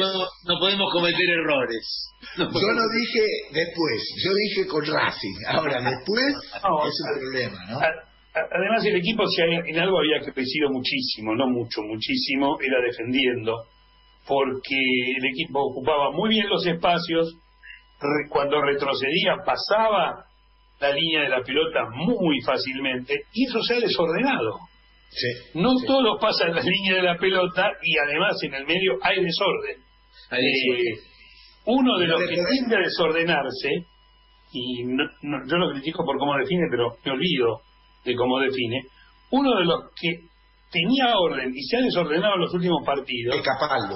No, 0.45 0.59
podemos, 0.61 0.93
cometer 0.93 1.31
errores. 1.31 2.11
yo 2.37 2.45
no 2.45 2.83
dije 2.95 3.27
después, 3.53 4.03
yo 4.23 4.35
dije 4.35 4.67
con 4.69 4.85
Racing. 4.87 5.35
Ahora, 5.49 5.81
después 5.81 6.35
es 6.55 7.01
un 7.01 7.21
problema, 7.21 7.59
¿no? 7.71 7.81
Además, 8.35 8.85
el 8.85 8.97
equipo, 8.97 9.27
si 9.27 9.43
en 9.43 9.79
algo 9.79 9.99
había 9.99 10.21
crecido 10.33 10.71
muchísimo, 10.71 11.35
no 11.35 11.49
mucho, 11.49 11.83
muchísimo, 11.83 12.59
era 12.63 12.81
defendiendo, 12.81 13.67
porque 14.27 14.77
el 15.17 15.25
equipo 15.27 15.61
ocupaba 15.61 16.11
muy 16.13 16.31
bien 16.31 16.49
los 16.49 16.67
espacios, 16.67 17.35
cuando 18.31 18.61
retrocedía 18.61 19.37
pasaba 19.45 20.27
la 20.81 20.93
línea 20.93 21.23
de 21.23 21.29
la 21.29 21.43
pelota 21.43 21.87
muy 21.93 22.41
fácilmente, 22.41 23.15
y 23.33 23.47
eso 23.47 23.63
se 23.63 23.75
ha 23.75 23.81
desordenado. 23.81 24.59
no 25.55 25.71
todos 25.87 26.19
pasan 26.21 26.55
la 26.55 26.63
línea 26.63 26.97
de 26.97 27.03
la 27.03 27.17
pelota 27.17 27.71
y 27.83 27.99
además 27.99 28.37
en 28.43 28.55
el 28.55 28.67
medio 28.67 28.99
hay 29.03 29.23
desorden. 29.23 29.77
Eh, 30.33 30.99
uno 31.67 31.99
de 31.99 32.07
los 32.07 32.21
que 32.23 32.37
tiende 32.51 32.77
a 32.77 32.81
desordenarse, 32.81 33.87
y 34.53 34.85
yo 34.85 35.57
lo 35.57 35.71
critico 35.73 36.05
por 36.05 36.19
cómo 36.19 36.37
define, 36.37 36.67
pero 36.71 36.97
me 37.05 37.13
olvido 37.13 37.61
de 38.05 38.15
cómo 38.17 38.41
define, 38.41 38.83
uno 39.31 39.57
de 39.59 39.65
los 39.65 39.81
que 40.01 40.33
tenía 40.71 41.17
orden 41.17 41.53
y 41.55 41.63
se 41.63 41.77
ha 41.77 41.81
desordenado 41.81 42.35
en 42.35 42.41
los 42.41 42.55
últimos 42.55 42.85
partidos. 42.85 43.37
Es 43.37 43.43
Capaldo. 43.43 43.95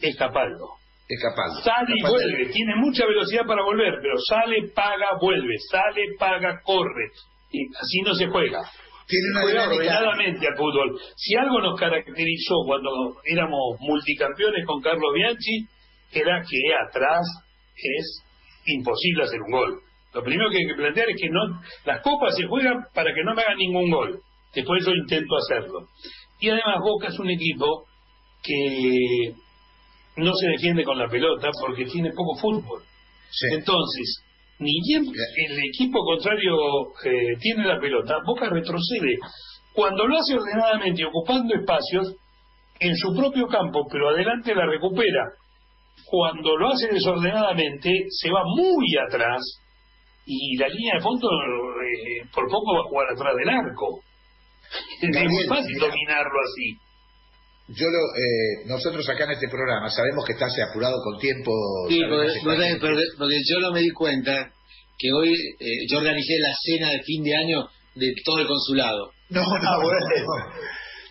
Es 0.00 0.16
Capaldo. 0.16 0.78
Es 1.08 1.20
Capaldo. 1.22 1.60
Sale 1.62 1.94
y 1.96 2.02
vuelve, 2.02 2.52
tiene 2.52 2.76
mucha 2.76 3.06
velocidad 3.06 3.46
para 3.46 3.62
volver, 3.62 3.94
pero 4.02 4.14
sale, 4.28 4.68
paga, 4.74 5.18
vuelve, 5.20 5.54
sale, 5.70 6.14
paga, 6.18 6.60
corre. 6.62 7.10
Y 7.50 7.66
así 7.80 8.00
no 8.04 8.14
se 8.14 8.26
juega. 8.26 8.60
Tiene 9.06 9.30
una 9.30 9.40
juega 9.42 9.68
ordenadamente 9.68 10.46
al 10.46 10.56
fútbol. 10.56 11.00
Si 11.16 11.34
algo 11.34 11.60
nos 11.60 11.80
caracterizó 11.80 12.56
cuando 12.66 13.16
éramos 13.24 13.80
multicampeones 13.80 14.66
con 14.66 14.82
Carlos 14.82 15.14
Bianchi, 15.14 15.66
era 16.12 16.42
que 16.42 16.74
atrás 16.74 17.26
es 17.74 18.22
imposible 18.66 19.24
hacer 19.24 19.40
un 19.40 19.50
gol. 19.50 19.80
Lo 20.12 20.22
primero 20.22 20.50
que 20.50 20.58
hay 20.58 20.66
que 20.66 20.74
plantear 20.74 21.08
es 21.08 21.16
que 21.20 21.30
no 21.30 21.60
las 21.86 22.02
copas 22.02 22.36
se 22.36 22.46
juegan 22.46 22.84
para 22.94 23.14
que 23.14 23.22
no 23.24 23.34
me 23.34 23.42
hagan 23.42 23.56
ningún 23.56 23.90
gol. 23.90 24.20
Después 24.54 24.84
yo 24.84 24.92
intento 24.92 25.36
hacerlo. 25.36 25.88
Y 26.40 26.50
además 26.50 26.76
Boca 26.82 27.08
es 27.08 27.18
un 27.18 27.30
equipo 27.30 27.86
que 28.42 29.32
no 30.18 30.32
se 30.34 30.48
defiende 30.48 30.84
con 30.84 30.98
la 30.98 31.08
pelota 31.08 31.48
porque 31.60 31.84
tiene 31.86 32.10
poco 32.12 32.36
fútbol. 32.40 32.82
Entonces, 33.52 34.22
ni 34.58 34.72
bien 34.86 35.04
el 35.04 35.58
equipo 35.58 36.00
contrario 36.04 36.54
eh, 37.04 37.36
tiene 37.40 37.66
la 37.66 37.78
pelota, 37.78 38.16
Boca 38.26 38.48
retrocede. 38.48 39.18
Cuando 39.72 40.06
lo 40.06 40.18
hace 40.18 40.34
ordenadamente, 40.34 41.04
ocupando 41.04 41.54
espacios 41.54 42.14
en 42.80 42.96
su 42.96 43.14
propio 43.14 43.46
campo, 43.46 43.86
pero 43.90 44.08
adelante 44.08 44.54
la 44.54 44.66
recupera. 44.66 45.32
Cuando 46.06 46.56
lo 46.56 46.70
hace 46.70 46.88
desordenadamente, 46.88 47.90
se 48.08 48.30
va 48.30 48.42
muy 48.44 48.86
atrás 49.06 49.42
y 50.26 50.56
la 50.56 50.68
línea 50.68 50.94
de 50.96 51.00
fondo 51.00 51.28
eh, 51.28 52.26
por 52.34 52.48
poco 52.48 52.74
va 52.74 52.80
a 52.80 52.88
jugar 52.88 53.06
atrás 53.12 53.34
del 53.36 53.48
arco. 53.48 54.00
Es 55.00 55.30
muy 55.30 55.44
fácil 55.46 55.78
dominarlo 55.78 56.40
así. 56.44 56.87
Yo 57.68 57.86
lo, 57.86 58.00
eh, 58.16 58.64
nosotros 58.66 59.06
acá 59.08 59.24
en 59.24 59.32
este 59.32 59.48
programa 59.48 59.90
sabemos 59.90 60.24
que 60.24 60.32
estás 60.32 60.52
apurado 60.70 60.96
con 61.04 61.18
tiempo. 61.18 61.52
Sí, 61.88 62.00
porque, 63.18 63.40
yo 63.44 63.60
no 63.60 63.72
me 63.72 63.80
di 63.80 63.90
cuenta 63.90 64.50
que 64.98 65.12
hoy 65.12 65.32
eh, 65.32 65.86
yo 65.90 65.98
organicé 65.98 66.34
la 66.38 66.54
cena 66.60 66.90
de 66.90 67.02
fin 67.02 67.22
de 67.22 67.36
año 67.36 67.68
de 67.94 68.14
todo 68.24 68.40
el 68.40 68.46
consulado. 68.46 69.12
No, 69.30 69.42
no, 69.42 69.82
bueno. 69.82 70.26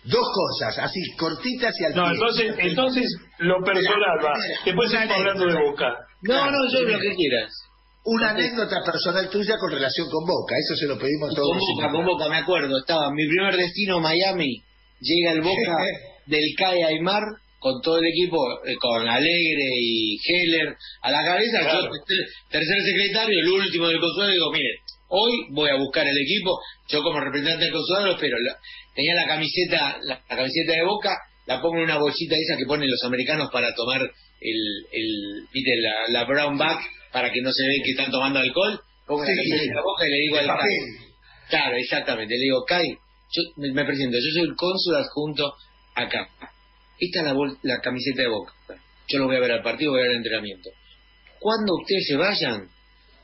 Dos 0.04 0.26
cosas, 0.34 0.78
así 0.78 1.00
cortitas 1.16 1.74
y 1.80 1.84
al 1.84 1.94
No, 1.94 2.10
entonces, 2.10 2.54
entonces 2.58 3.04
lo 3.38 3.62
personal 3.62 4.18
va. 4.24 4.32
Después 4.64 4.90
seguimos 4.90 5.16
hablando 5.16 5.46
de 5.46 5.54
Boca. 5.54 5.94
No, 6.22 6.50
no, 6.50 6.58
yo 6.72 6.82
lo 6.82 6.98
que 6.98 7.14
quieras 7.14 7.52
una 8.04 8.30
anécdota 8.30 8.80
personal 8.84 9.28
tuya 9.28 9.56
con 9.58 9.70
relación 9.70 10.08
con 10.08 10.24
Boca, 10.24 10.54
eso 10.56 10.74
se 10.76 10.86
lo 10.86 10.98
pedimos 10.98 11.34
todos. 11.34 11.50
Con 11.50 11.58
Boca, 11.58 11.92
con 11.92 12.06
Boca, 12.06 12.28
me 12.30 12.38
acuerdo, 12.38 12.78
estaba 12.78 13.10
mi 13.12 13.28
primer 13.28 13.54
destino 13.56 14.00
Miami, 14.00 14.62
llega 15.00 15.32
el 15.32 15.42
Boca 15.42 15.76
del 16.28 16.54
CAE 16.56 16.84
Aymar 16.84 17.22
con 17.58 17.80
todo 17.82 17.98
el 17.98 18.06
equipo, 18.06 18.38
eh, 18.64 18.76
con 18.78 19.08
Alegre 19.08 19.66
y 19.80 20.16
Heller 20.22 20.76
a 21.02 21.10
la 21.10 21.24
cabeza, 21.24 21.60
yo 21.72 21.88
tercer, 22.48 22.76
secretario, 22.84 23.40
el 23.40 23.48
último 23.48 23.88
del 23.88 23.98
consulado, 23.98 24.32
digo, 24.32 24.52
mire, 24.52 24.80
hoy 25.08 25.46
voy 25.50 25.70
a 25.70 25.76
buscar 25.76 26.06
el 26.06 26.16
equipo, 26.16 26.60
yo 26.88 27.02
como 27.02 27.18
representante 27.18 27.64
del 27.64 27.74
consulado, 27.74 28.16
pero 28.20 28.36
tenía 28.94 29.14
la 29.14 29.26
camiseta, 29.26 29.98
la, 30.02 30.22
camiseta 30.28 30.72
de 30.72 30.84
Boca, 30.84 31.16
la 31.46 31.60
pongo 31.60 31.78
en 31.78 31.84
una 31.84 31.98
bolsita 31.98 32.36
esa 32.36 32.56
que 32.56 32.66
ponen 32.66 32.90
los 32.90 33.02
americanos 33.04 33.50
para 33.50 33.74
tomar 33.74 34.02
el, 34.02 34.86
el 34.92 35.82
la, 35.82 36.20
la 36.20 36.24
brown 36.24 36.56
bag 36.56 36.78
para 37.12 37.32
que 37.32 37.40
no 37.40 37.50
se 37.52 37.66
ve 37.66 37.82
que 37.84 37.90
están 37.92 38.10
tomando 38.10 38.38
alcohol, 38.38 38.80
pongo 39.06 39.24
la 39.24 39.82
boca 39.82 40.06
y 40.06 40.10
le 40.10 40.18
digo 40.18 40.38
al. 40.38 40.58
Claro, 41.48 41.76
exactamente, 41.76 42.34
le 42.34 42.42
digo, 42.42 42.62
Kai, 42.66 42.86
yo 42.86 43.42
me, 43.56 43.84
presento, 43.84 44.16
yo 44.16 44.32
soy 44.32 44.48
el 44.48 44.54
cónsul 44.54 44.96
adjunto 44.96 45.54
acá. 46.02 46.28
Esta 46.98 47.20
es 47.20 47.24
la, 47.24 47.34
la 47.62 47.80
camiseta 47.80 48.22
de 48.22 48.28
boca. 48.28 48.52
Yo 49.08 49.18
lo 49.18 49.26
voy 49.26 49.36
a 49.36 49.40
ver 49.40 49.52
al 49.52 49.62
partido, 49.62 49.92
voy 49.92 50.00
a 50.00 50.02
ver 50.02 50.12
el 50.12 50.18
entrenamiento. 50.18 50.70
Cuando 51.38 51.74
ustedes 51.80 52.06
se 52.06 52.16
vayan, 52.16 52.68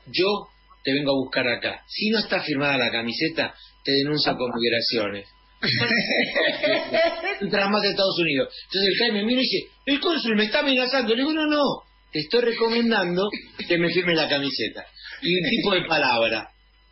yo 0.07 0.47
te 0.83 0.93
vengo 0.93 1.11
a 1.11 1.15
buscar 1.15 1.47
acá. 1.47 1.83
Si 1.87 2.09
no 2.09 2.19
está 2.19 2.41
firmada 2.41 2.77
la 2.77 2.91
camiseta, 2.91 3.53
te 3.83 3.91
denuncio 3.91 4.35
con 4.37 4.51
migraciones. 4.55 5.27
Tras 7.49 7.69
más 7.69 7.81
de 7.81 7.89
Estados 7.89 8.19
Unidos. 8.19 8.53
Entonces 8.65 8.91
el 8.93 8.99
Kai 8.99 9.11
me 9.11 9.23
mira 9.23 9.41
y 9.41 9.43
dice, 9.43 9.67
el 9.85 9.99
cónsul 9.99 10.35
me 10.35 10.45
está 10.45 10.59
amenazando. 10.59 11.15
Le 11.15 11.21
digo, 11.21 11.33
no, 11.33 11.47
no, 11.47 11.63
te 12.11 12.19
estoy 12.19 12.41
recomendando 12.41 13.29
que 13.67 13.77
me 13.77 13.89
firme 13.89 14.15
la 14.15 14.29
camiseta. 14.29 14.85
Y 15.21 15.35
un 15.35 15.49
tipo 15.49 15.73
de 15.73 15.85
palabra. 15.87 16.49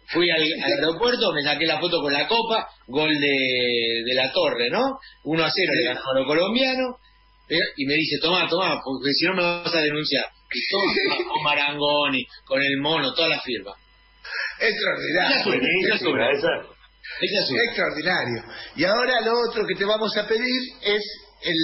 Fui 0.08 0.30
al, 0.30 0.42
aeropuerto, 0.42 1.34
me 1.34 1.42
saqué 1.44 1.66
la 1.66 1.80
foto 1.80 2.02
con 2.02 2.12
la 2.12 2.28
copa, 2.28 2.68
gol 2.88 3.10
de, 3.10 4.04
de 4.06 4.14
la 4.14 4.32
torre, 4.32 4.70
¿no? 4.70 5.00
1 5.24 5.44
a 5.44 5.50
0 5.50 5.72
le 5.76 5.86
ganó 5.86 6.02
a 6.02 6.20
los 6.20 6.28
colombianos, 6.28 6.96
eh, 7.50 7.60
y 7.78 7.86
me 7.86 7.96
dice, 7.96 8.18
toma, 8.22 8.48
toma, 8.48 8.80
porque 8.84 9.14
si 9.14 9.26
no 9.26 9.36
me 9.36 9.42
vas 9.42 9.74
a 9.74 9.82
denunciar. 9.82 10.26
Y 10.52 10.62
toma, 10.70 11.32
con 11.32 11.44
Marangoni, 11.44 12.26
con 12.46 12.62
el 12.62 12.78
mono, 12.80 13.14
toda 13.14 13.30
la 13.30 13.42
firma. 13.42 13.72
Extraordinario. 14.60 16.44
Extraordinario. 17.70 18.44
Y 18.76 18.84
ahora 18.86 19.22
lo 19.22 19.34
otro 19.50 19.66
que 19.68 19.76
te 19.76 19.86
vamos 19.86 20.16
a 20.18 20.28
pedir 20.28 20.62
es 20.82 21.04
el, 21.44 21.58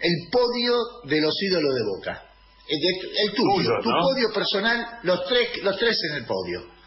el 0.00 0.30
podio 0.30 0.74
de 1.04 1.20
los 1.20 1.34
ídolos 1.42 1.74
de 1.74 1.82
Boca. 1.84 2.24
El, 2.68 3.32
tuyo, 3.32 3.70
tu 3.82 3.90
podio 3.90 4.32
personal, 4.32 5.00
los 5.02 5.24
tres, 5.26 5.62
los 5.62 5.78
tres 5.78 5.98
en 6.10 6.16
el 6.16 6.26
podio. 6.26 6.77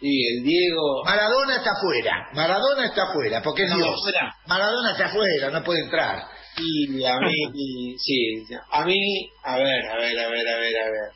Y 0.00 0.36
el 0.36 0.44
Diego. 0.44 1.04
Maradona 1.04 1.56
está 1.56 1.70
afuera. 1.72 2.28
Maradona 2.34 2.86
está 2.86 3.04
afuera, 3.04 3.40
porque 3.42 3.64
es 3.64 3.74
Dios. 3.74 4.00
Maradona 4.46 4.92
está 4.92 5.06
afuera, 5.06 5.50
no 5.50 5.64
puede 5.64 5.84
entrar. 5.84 6.22
Y 6.58 7.04
a 7.04 7.18
mí, 7.18 7.96
sí, 7.98 8.46
a 8.70 8.84
mí, 8.84 9.30
a 9.42 9.56
ver, 9.58 9.86
a 9.86 9.96
ver, 9.96 10.18
a 10.18 10.28
ver, 10.28 10.48
a 10.48 10.56
ver, 10.56 10.76
a 10.78 10.84
ver. 10.84 11.10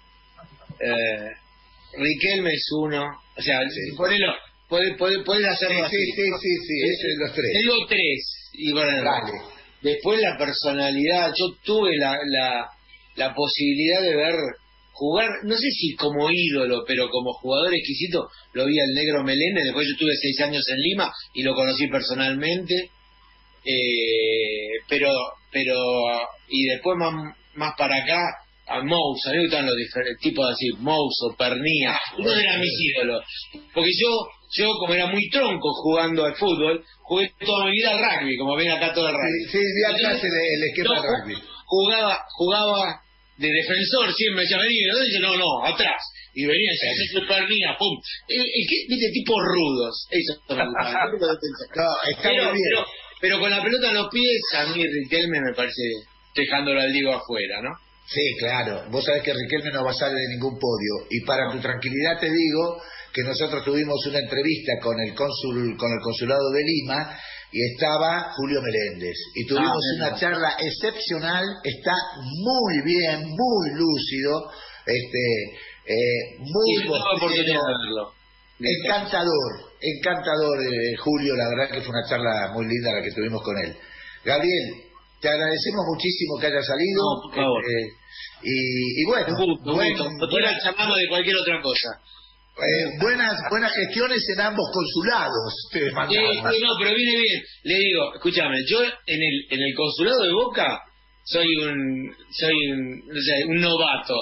Eh, 0.81 1.31
Riquelme 1.93 2.51
es 2.53 2.69
uno, 2.79 3.05
o 3.37 3.43
sea, 3.43 3.61
sí. 3.69 3.97
ponelo, 3.97 4.33
puedes, 4.69 4.97
puede, 4.97 5.49
hacerlo 5.49 5.89
sí, 5.89 5.97
Sí, 5.97 6.13
sí, 6.15 6.57
sí, 6.67 6.81
es 6.85 7.19
los 7.19 7.33
tres. 7.35 7.53
Te 7.53 7.63
digo 7.63 7.87
tres, 7.89 8.51
y 8.53 8.73
bueno, 8.73 8.91
Después 9.83 10.21
la 10.21 10.39
personalidad, 10.39 11.33
yo 11.37 11.47
tuve 11.65 11.97
la, 11.97 12.17
la 12.25 12.71
la 13.17 13.35
posibilidad 13.35 14.03
de 14.03 14.17
ver 14.17 14.35
jugar, 14.93 15.31
no 15.45 15.57
sé 15.57 15.71
si 15.71 15.95
como 15.97 16.31
ídolo, 16.31 16.85
pero 16.87 17.09
como 17.09 17.33
jugador 17.35 17.75
exquisito, 17.75 18.29
lo 18.53 18.67
vi 18.67 18.79
al 18.79 18.95
negro 18.95 19.25
Melene, 19.25 19.65
después 19.65 19.87
yo 19.89 19.97
tuve 19.99 20.15
seis 20.21 20.41
años 20.41 20.63
en 20.69 20.79
Lima 20.79 21.13
y 21.35 21.43
lo 21.43 21.55
conocí 21.55 21.87
personalmente, 21.89 22.91
eh, 23.65 24.83
pero, 24.89 25.11
pero, 25.51 25.77
y 26.49 26.65
después 26.67 26.97
más, 26.99 27.35
más 27.55 27.75
para 27.77 27.97
acá, 27.97 28.21
a 28.67 28.83
Mouse, 28.85 29.27
a 29.27 29.31
mí 29.31 29.39
me 29.39 29.43
gustan 29.45 29.67
los 29.67 29.77
diferentes 29.77 30.19
tipos 30.21 30.47
así, 30.49 30.69
Mouse 30.79 31.19
o 31.25 31.37
Pernía, 31.37 31.99
uno 32.19 32.33
eran 32.33 32.61
mis 32.61 32.73
ídolos, 32.95 33.25
porque 33.75 33.91
yo, 34.01 34.29
yo 34.57 34.73
como 34.79 34.95
era 34.95 35.07
muy 35.07 35.29
tronco 35.29 35.69
jugando 35.83 36.25
al 36.25 36.37
fútbol, 36.37 36.85
jugué 37.03 37.33
toda 37.45 37.67
mi 37.67 37.73
vida 37.73 37.91
al 37.91 37.99
rugby, 37.99 38.39
como 38.39 38.57
ven 38.57 38.71
acá 38.71 38.93
todo 38.95 39.09
el 39.09 39.15
rugby. 39.15 39.51
Sí, 39.51 39.59
sí, 39.59 39.85
acá 39.89 40.13
el, 40.13 40.63
esquema 40.63 41.03
rugby. 41.03 41.35
Jugaba, 41.67 42.19
jugaba 42.37 43.01
de 43.41 43.49
defensor 43.49 44.13
siempre 44.13 44.45
decía 44.45 44.59
venía 44.59 44.93
y 44.93 45.13
yo 45.15 45.21
no 45.21 45.37
no 45.37 45.65
atrás 45.65 46.03
y 46.35 46.45
venía 46.45 46.71
y 46.71 46.77
decía 46.77 47.21
su 47.21 47.27
pernía 47.27 47.77
pum. 47.79 47.97
El, 48.29 48.41
el 48.41 48.65
que 48.69 48.77
viste 48.89 49.11
tipo 49.13 49.41
rudos. 49.41 50.07
Eso 50.11 50.37
no, 50.49 50.65
está 52.05 52.29
pero, 52.29 52.53
bien. 52.53 52.65
Pero, 52.69 52.87
pero, 53.21 53.41
con 53.41 53.51
la 53.51 53.63
pelota 53.63 53.89
en 53.89 53.95
los 53.95 54.09
pies 54.13 54.43
a 54.55 54.67
mí 54.67 54.85
Riquelme 54.85 55.41
me 55.41 55.55
parece 55.55 55.83
dejándolo 56.35 56.81
al 56.81 56.93
Diego 56.93 57.15
afuera 57.15 57.61
no 57.63 57.71
sí 58.07 58.37
claro. 58.39 58.91
Vos 58.91 59.05
sabés 59.05 59.23
que 59.23 59.33
Riquelme 59.33 59.71
no 59.73 59.85
va 59.85 59.93
a 59.93 59.95
salir 59.95 60.17
de 60.19 60.35
ningún 60.35 60.59
podio. 60.59 61.07
Y 61.11 61.25
para 61.25 61.51
tu 61.51 61.61
tranquilidad 61.61 62.21
te 62.21 62.29
digo 62.29 62.83
que 63.13 63.23
nosotros 63.23 63.65
tuvimos 63.65 64.05
una 64.07 64.19
entrevista 64.19 64.73
con 64.83 65.01
el 65.01 65.15
cónsul 65.15 65.77
con 65.77 65.91
el 65.91 66.01
consulado 66.03 66.51
de 66.51 66.63
Lima 66.63 67.19
y 67.53 67.73
estaba 67.73 68.33
Julio 68.37 68.61
Meléndez. 68.63 69.17
Y 69.35 69.47
tuvimos 69.47 69.77
ah, 69.77 69.97
una 69.97 70.19
charla 70.19 70.57
excepcional, 70.59 71.45
está 71.65 71.95
muy 72.17 72.83
bien, 72.85 73.23
muy 73.27 73.71
lúcido, 73.75 74.51
este, 74.87 75.25
eh, 75.87 76.39
muy 76.39 76.87
encantador, 78.63 79.73
encantador 79.81 80.59
eh, 80.63 80.97
Julio, 80.99 81.35
la 81.35 81.49
verdad 81.49 81.75
que 81.75 81.81
fue 81.81 81.91
una 81.91 82.09
charla 82.09 82.53
muy 82.53 82.67
linda 82.67 82.93
la 82.93 83.03
que 83.03 83.13
tuvimos 83.13 83.43
con 83.43 83.57
él. 83.59 83.75
Gabriel, 84.25 84.91
te 85.21 85.29
agradecemos 85.29 85.85
muchísimo 85.87 86.39
que 86.39 86.47
haya 86.47 86.63
salido. 86.63 87.03
Este, 87.33 88.01
y, 88.43 89.03
y, 89.03 89.05
bueno, 89.07 89.37
bueno, 89.37 90.05
bueno, 90.21 90.97
de 90.97 91.09
cualquier 91.09 91.37
otra 91.37 91.61
cosa. 91.63 91.89
Eh, 92.63 92.99
buenas 93.01 93.41
buenas 93.51 93.73
gestiones 93.75 94.23
en 94.35 94.41
ambos 94.41 94.67
consulados. 94.73 95.69
No, 96.61 96.77
pero 96.79 96.95
viene 96.95 97.21
bien. 97.21 97.43
Le 97.65 97.75
digo, 97.75 98.15
escúchame, 98.15 98.57
yo 98.67 98.83
en 98.83 99.23
el 99.23 99.47
en 99.51 99.63
el 99.63 99.75
consulado 99.75 100.23
de 100.23 100.33
Boca 100.33 100.81
soy 101.25 101.47
un 101.57 102.15
soy 102.33 102.55
un, 102.73 103.07
no 103.07 103.21
sé, 103.21 103.45
un 103.47 103.61
novato 103.61 104.15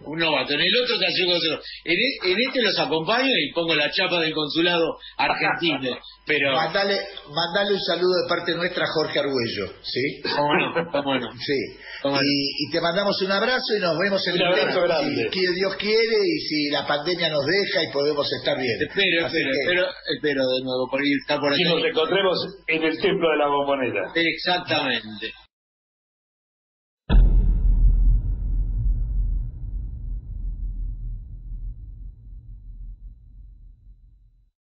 un 0.00 0.18
novato. 0.18 0.54
En 0.54 0.60
el 0.60 0.76
otro 0.82 0.98
taller 0.98 1.26
consulado. 1.26 1.62
En, 1.84 1.94
e, 1.94 2.32
en, 2.32 2.38
este 2.40 2.62
los 2.62 2.78
acompaño 2.78 3.30
y 3.30 3.52
pongo 3.52 3.74
la 3.74 3.90
chapa 3.90 4.20
del 4.20 4.32
consulado 4.32 4.98
argentino. 5.16 5.96
Pero... 6.26 6.52
Mandale, 6.52 6.98
mandale 7.32 7.74
un 7.74 7.80
saludo 7.80 8.12
de 8.22 8.28
parte 8.28 8.54
nuestra 8.54 8.84
a 8.84 8.88
Jorge 8.92 9.18
Arguello, 9.20 9.72
¿sí? 9.82 10.22
Cómo 10.34 11.14
no, 11.18 11.32
Sí. 11.46 11.78
Y, 12.04 12.68
y, 12.68 12.70
te 12.70 12.80
mandamos 12.80 13.20
un 13.22 13.32
abrazo 13.32 13.74
y 13.76 13.80
nos 13.80 13.98
vemos 13.98 14.26
en 14.28 14.34
un 14.34 14.40
el 14.40 14.46
abrazo 14.46 14.82
grande. 14.82 15.28
Si, 15.32 15.54
Dios 15.54 15.76
quiere 15.76 16.18
y 16.24 16.40
si 16.40 16.70
la 16.70 16.86
pandemia 16.86 17.30
nos 17.30 17.44
deja 17.46 17.82
y 17.82 17.92
podemos 17.92 18.30
estar 18.32 18.56
bien. 18.58 18.76
Espero, 18.80 19.26
espero, 19.26 19.50
espero, 19.50 19.86
espero 20.14 20.42
de 20.46 20.60
nuevo 20.62 20.88
por 20.90 21.04
ir, 21.04 21.16
estar 21.20 21.40
por 21.40 21.52
aquí. 21.52 21.62
Y 21.62 21.64
nos 21.64 21.84
encontremos 21.84 22.38
en 22.66 22.82
el 22.82 22.98
templo 23.00 23.30
de 23.30 23.36
la 23.38 23.48
bombonera. 23.48 24.12
Exactamente. 24.14 25.32